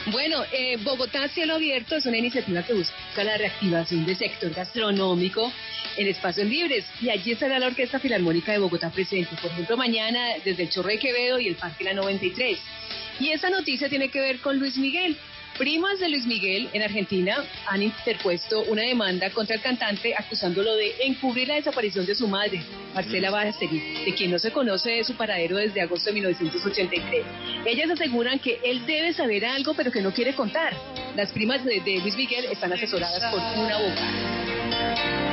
[0.07, 5.51] Bueno, eh, Bogotá Cielo Abierto es una iniciativa que busca la reactivación del sector gastronómico
[5.97, 6.85] en espacios libres.
[7.01, 9.35] Y allí estará la Orquesta Filarmónica de Bogotá presente.
[9.41, 12.59] Por ejemplo, mañana desde el Chorro de Quevedo y el Parque La 93.
[13.19, 15.17] Y esa noticia tiene que ver con Luis Miguel.
[15.57, 20.95] Primas de Luis Miguel en Argentina han interpuesto una demanda contra el cantante acusándolo de
[21.05, 22.63] encubrir la desaparición de su madre,
[22.95, 27.25] Marcela Basteri, de quien no se conoce su paradero desde agosto de 1983.
[27.67, 30.73] Ellas aseguran que él debe saber algo pero que no quiere contar.
[31.15, 35.23] Las primas de, de Luis Miguel están asesoradas por una abogada.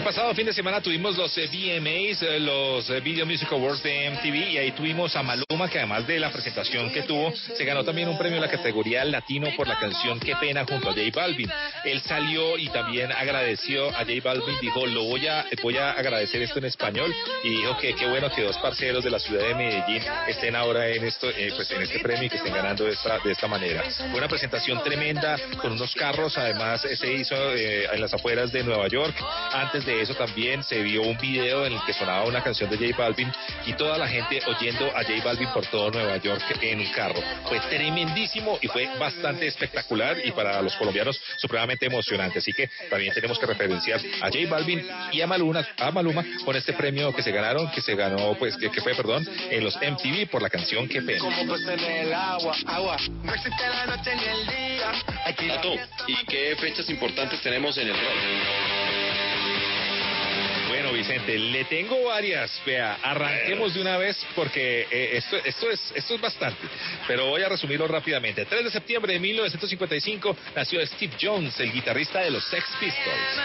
[0.00, 3.82] El pasado fin de semana tuvimos los eh, VMAs, eh, los eh, Video Music Awards
[3.82, 7.62] de MTV, y ahí tuvimos a Maluma, que además de la presentación que tuvo, se
[7.66, 10.94] ganó también un premio en la categoría latino por la canción Qué pena junto a
[10.94, 11.50] J Balvin.
[11.84, 16.40] Él salió y también agradeció a J Balvin, dijo, lo voy a, voy a agradecer
[16.40, 17.14] esto en español,
[17.44, 20.88] y dijo que qué bueno que dos parceros de la ciudad de Medellín estén ahora
[20.88, 23.82] en esto, eh, pues en este premio y que estén ganando esta, de esta manera.
[23.82, 28.64] Fue una presentación tremenda con unos carros, además se hizo eh, en las afueras de
[28.64, 29.14] Nueva York.
[29.52, 32.76] Antes de eso también se vio un video en el que sonaba una canción de
[32.76, 33.32] J Balvin
[33.66, 37.20] y toda la gente oyendo a J Balvin por todo Nueva York en un carro.
[37.48, 42.38] Fue tremendísimo y fue bastante espectacular y para los colombianos supremamente emocionante.
[42.38, 46.56] Así que también tenemos que referenciar a J Balvin y a Maluma, a Maluma con
[46.56, 49.76] este premio que se ganaron, que se ganó, pues, que, que fue, perdón, en los
[49.76, 51.24] MTV por la canción Qué pena.
[51.46, 52.96] Pues en el agua, agua.
[53.22, 54.92] No existe la noche ni el día.
[55.24, 55.74] Aquí la Tato,
[56.06, 59.09] ¿y qué fechas importantes tenemos en el rock?
[60.70, 62.62] Bueno, Vicente, le tengo varias.
[62.64, 66.60] Vea, arranquemos de una vez porque eh, esto, esto, es, esto es bastante.
[67.08, 68.44] Pero voy a resumirlo rápidamente.
[68.44, 73.40] 3 de septiembre de 1955 nació Steve Jones, el guitarrista de los Sex Pistols.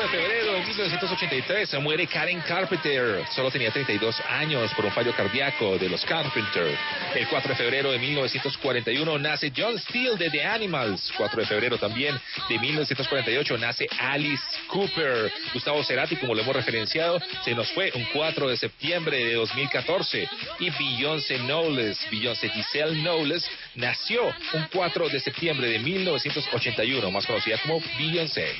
[0.00, 3.26] De febrero de 1983 se muere Karen Carpenter.
[3.34, 6.74] Solo tenía 32 años por un fallo cardíaco de los Carpenter.
[7.14, 11.12] El 4 de febrero de 1941 nace John Steele de The Animals.
[11.18, 12.18] 4 de febrero también
[12.48, 15.30] de 1948 nace Alice Cooper.
[15.52, 20.28] Gustavo Cerati, como lo hemos referenciado, se nos fue un 4 de septiembre de 2014.
[20.60, 27.58] Y Beyoncé Knowles, Beyoncé Giselle Knowles, nació un 4 de septiembre de 1981, más conocida
[27.58, 28.54] como Beyoncé.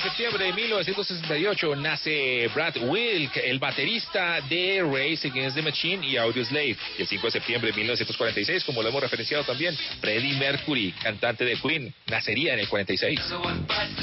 [0.00, 6.16] De septiembre de 1968 nace Brad Wilk, el baterista de Race Against the Machine y
[6.16, 6.78] Audioslave.
[6.96, 11.44] Y el 5 de septiembre de 1946, como lo hemos referenciado también, Freddie Mercury, cantante
[11.44, 13.20] de Queen, nacería en el 46.
[13.20, 13.96] Another one bites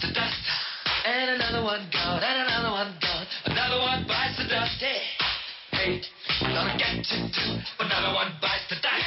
[0.00, 0.34] the dust,
[1.06, 4.80] and another one gone, and another one gone, another another one bites the dust.
[4.80, 5.02] Hey,
[5.70, 6.02] hey,
[6.40, 7.60] gonna get you too.
[7.78, 9.04] Another one bites the dust.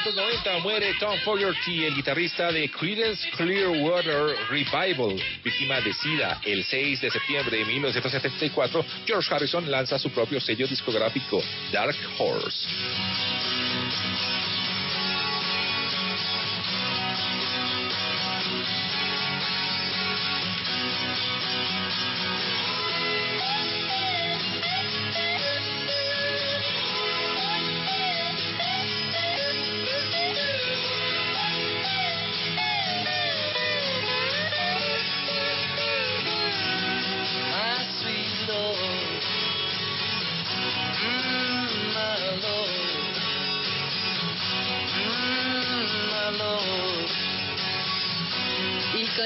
[0.00, 6.40] 1990 muere Tom Fogerty, el guitarrista de Creedence Clearwater Revival, víctima de SIDA.
[6.44, 13.59] El 6 de septiembre de 1974, George Harrison lanza su propio sello discográfico, Dark Horse.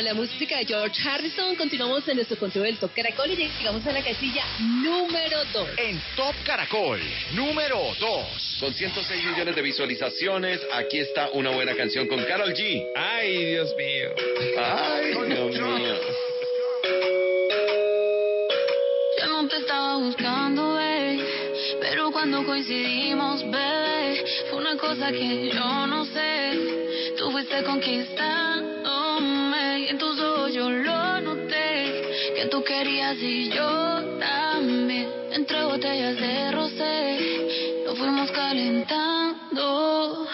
[0.04, 3.92] La música de George Harrison continuamos en nuestro control del Top Caracol y llegamos a
[3.92, 5.68] la casilla número 2.
[5.78, 7.00] En Top Caracol,
[7.32, 8.58] número 2.
[8.60, 12.86] Con 106 millones de visualizaciones, aquí está una buena canción con Carol G.
[12.94, 14.10] Ay, Dios mío.
[14.58, 15.94] Ay, Dios mío.
[19.22, 21.24] Yo no te estaba buscando, bebé,
[21.80, 27.14] pero cuando coincidimos, bebé, fue una cosa que yo no sé.
[27.16, 28.73] Tú fuiste conquistándome
[33.04, 35.08] querías y yo también.
[35.32, 40.26] Entre botellas de rosé, lo fuimos calentando.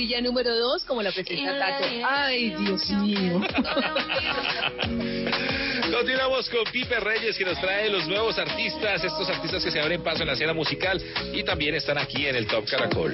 [0.00, 1.84] Casilla número 2 como la presenta Tato.
[2.08, 3.40] Ay, Dios mío.
[5.92, 10.02] Continuamos con Pipe Reyes que nos trae los nuevos artistas, estos artistas que se abren
[10.02, 11.02] paso en la escena musical
[11.34, 13.12] y también están aquí en el Top Caracol.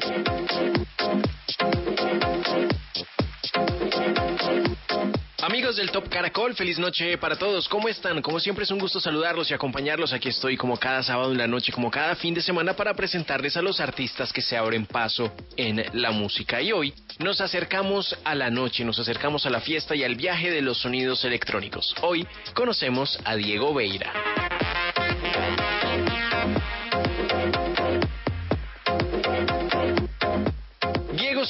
[5.77, 7.69] Del Top Caracol, feliz noche para todos.
[7.69, 8.23] ¿Cómo están?
[8.23, 10.15] Como siempre es un gusto saludarlos y acompañarlos.
[10.15, 13.59] Aquí estoy como cada sábado en la noche, como cada fin de semana para presentarles
[13.59, 16.63] a los artistas que se abren paso en la música.
[16.63, 20.51] Y hoy nos acercamos a la noche, nos acercamos a la fiesta y al viaje
[20.51, 21.95] de los sonidos electrónicos.
[22.01, 24.36] Hoy conocemos a Diego Beira.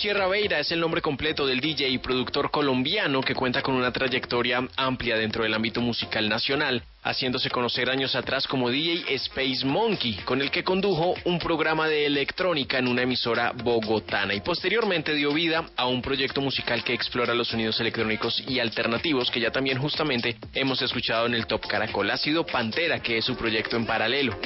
[0.07, 3.91] Sierra Beira es el nombre completo del DJ y productor colombiano que cuenta con una
[3.91, 10.15] trayectoria amplia dentro del ámbito musical nacional, haciéndose conocer años atrás como DJ Space Monkey,
[10.25, 15.33] con el que condujo un programa de electrónica en una emisora bogotana y posteriormente dio
[15.33, 19.79] vida a un proyecto musical que explora los sonidos electrónicos y alternativos que ya también
[19.79, 22.09] justamente hemos escuchado en el Top Caracol.
[22.13, 24.39] Ha sido Pantera, que es su proyecto en paralelo.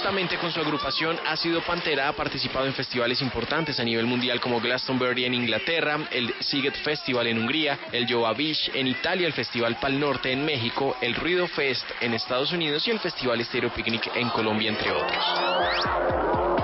[0.00, 4.58] Justamente con su agrupación Ácido Pantera ha participado en festivales importantes a nivel mundial como
[4.58, 10.00] Glastonbury en Inglaterra, el Siget Festival en Hungría, el Beach en Italia, el Festival Pal
[10.00, 14.30] Norte en México, el Ruido Fest en Estados Unidos y el Festival Stereo Picnic en
[14.30, 16.59] Colombia, entre otros.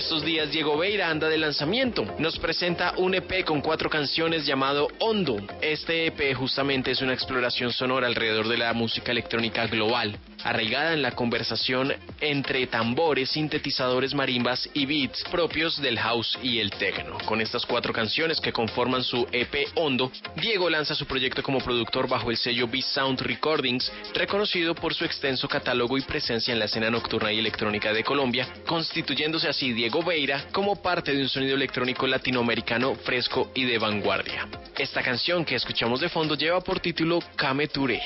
[0.00, 2.06] Estos días Diego Veira anda de lanzamiento.
[2.18, 5.36] Nos presenta un EP con cuatro canciones llamado Hondo.
[5.60, 11.02] Este EP justamente es una exploración sonora alrededor de la música electrónica global, arraigada en
[11.02, 17.18] la conversación entre tambores, sintetizadores, marimbas y beats propios del house y el techno.
[17.26, 20.10] Con estas cuatro canciones que conforman su EP Hondo,
[20.40, 25.04] Diego lanza su proyecto como productor bajo el sello Beat Sound Recordings, reconocido por su
[25.04, 29.89] extenso catálogo y presencia en la escena nocturna y electrónica de Colombia, constituyéndose así Diego
[29.98, 34.46] Veira como parte de un sonido electrónico latinoamericano fresco y de vanguardia.
[34.78, 38.00] Esta canción que escuchamos de fondo lleva por título Kame Ture.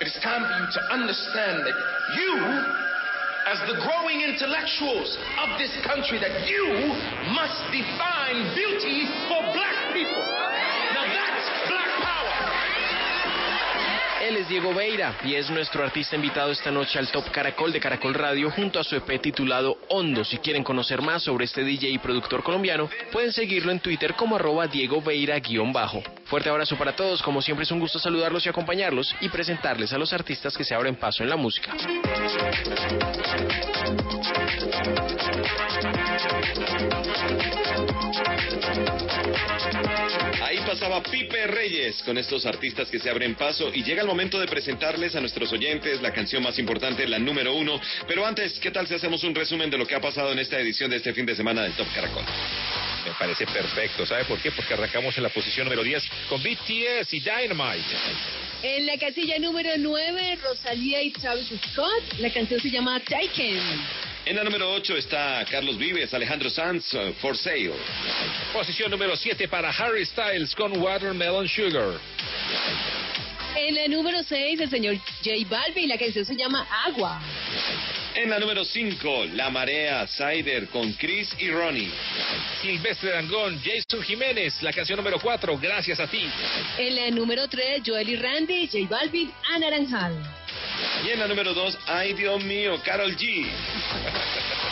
[0.00, 1.74] It is time for you to understand that
[2.18, 2.36] you,
[3.46, 6.92] as the growing intellectuals of this country, that you
[7.32, 10.43] must define beauty for black people.
[14.24, 17.78] Él es Diego Veira y es nuestro artista invitado esta noche al Top Caracol de
[17.78, 20.24] Caracol Radio junto a su EP titulado Hondo.
[20.24, 24.36] Si quieren conocer más sobre este DJ y productor colombiano, pueden seguirlo en Twitter como
[24.36, 26.02] arroba Diego Veira-bajo.
[26.24, 29.98] Fuerte abrazo para todos, como siempre es un gusto saludarlos y acompañarlos y presentarles a
[29.98, 31.74] los artistas que se abren paso en la música.
[40.74, 44.48] Pasaba Pipe Reyes con estos artistas que se abren paso y llega el momento de
[44.48, 47.80] presentarles a nuestros oyentes la canción más importante, la número uno.
[48.08, 50.58] Pero antes, ¿qué tal si hacemos un resumen de lo que ha pasado en esta
[50.58, 52.24] edición de este fin de semana del Top Caracol?
[53.04, 54.04] Me parece perfecto.
[54.04, 54.50] ¿Sabe por qué?
[54.50, 57.94] Porque arrancamos en la posición número 10 con BTS y Dynamite.
[58.64, 62.18] En la casilla número 9, Rosalía y Travis Scott.
[62.18, 63.60] La canción se llama Taken.
[64.26, 67.74] En la número 8 está Carlos Vives, Alejandro Sanz, uh, For Sale.
[68.54, 72.00] Posición número 7 para Harry Styles con Watermelon Sugar.
[73.56, 75.88] En la número 6, el señor J Balvin.
[75.88, 77.20] La canción se llama Agua.
[78.14, 81.90] En la número 5, La Marea, Cider con Chris y Ronnie.
[82.62, 86.24] Silvestre Dangón, Jason Jiménez, la canción número 4, Gracias a ti.
[86.78, 90.14] En la número 3, Joel y Randy, J Balvin, Anaranjal.
[91.06, 93.46] Y en la número 2, Ay Dios mío, Carol G.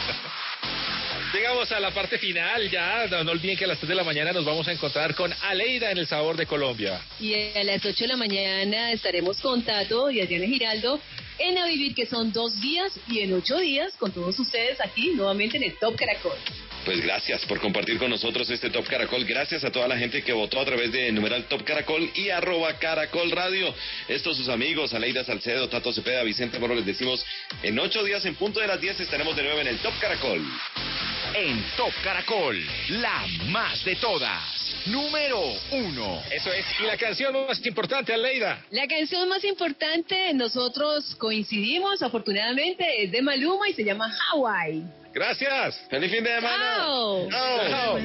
[1.32, 3.06] Llegamos a la parte final ya.
[3.06, 5.90] No, olviden que a las 3 de la mañana nos vamos a encontrar con Aleida
[5.90, 7.00] en el Sabor de Colombia.
[7.18, 11.00] Y a las 8 de la mañana estaremos con Tato y Adriana Giraldo
[11.38, 15.10] en A Vivir, que son dos días, y en ocho días con todos ustedes aquí
[15.14, 16.36] nuevamente en el Top Caracol.
[16.84, 19.24] Pues gracias por compartir con nosotros este Top Caracol.
[19.24, 22.76] Gracias a toda la gente que votó a través de numeral Top Caracol y arroba
[22.78, 23.72] Caracol Radio.
[24.09, 27.24] Estos sus amigos, Aleida Salcedo, Tato Cepeda, Vicente Moro, les decimos,
[27.62, 30.42] en ocho días en punto de las 10 estaremos de nuevo en el Top Caracol.
[31.34, 34.61] En Top Caracol, la más de todas.
[34.86, 35.40] Número
[35.70, 36.23] uno.
[36.31, 36.65] Eso es.
[36.81, 38.65] Y la canción más importante, Aleida.
[38.70, 44.85] La canción más importante, nosotros coincidimos, afortunadamente, es de Maluma y se llama Hawaii.
[45.12, 45.78] Gracias.
[45.90, 46.77] Feliz fin de semana.
[46.78, 47.28] Chao.
[47.31, 47.99] Chao.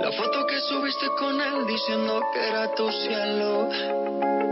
[0.00, 4.51] La foto que subiste con él diciendo que era tu cielo.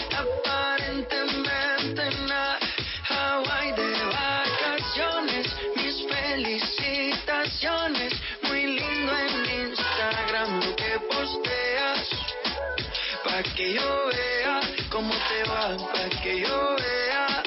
[13.61, 14.59] que yo vea
[14.89, 17.43] cómo te va, pa' que yo vea.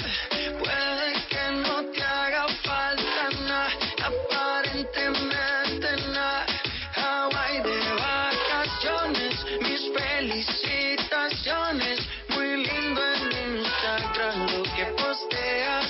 [0.61, 3.73] Puede que no te haga falta nada,
[4.11, 6.47] aparentemente nada.
[6.95, 9.32] Hawaii de vacaciones,
[9.62, 11.97] mis felicitaciones.
[12.28, 13.23] Muy lindo en
[13.57, 15.89] Instagram lo que posteas.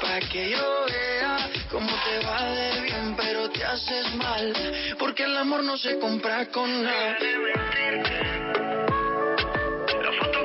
[0.00, 1.32] Pa' que yo vea
[1.70, 4.54] cómo te va de bien, pero te haces mal.
[4.98, 7.18] Porque el amor no se compra con nada.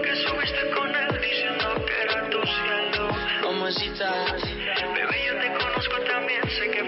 [0.10, 3.10] Que subiste con él diciendo que era tu cielo.
[3.44, 4.26] Mamacita,
[4.95, 6.84] bebé, yo te conozco también, sé que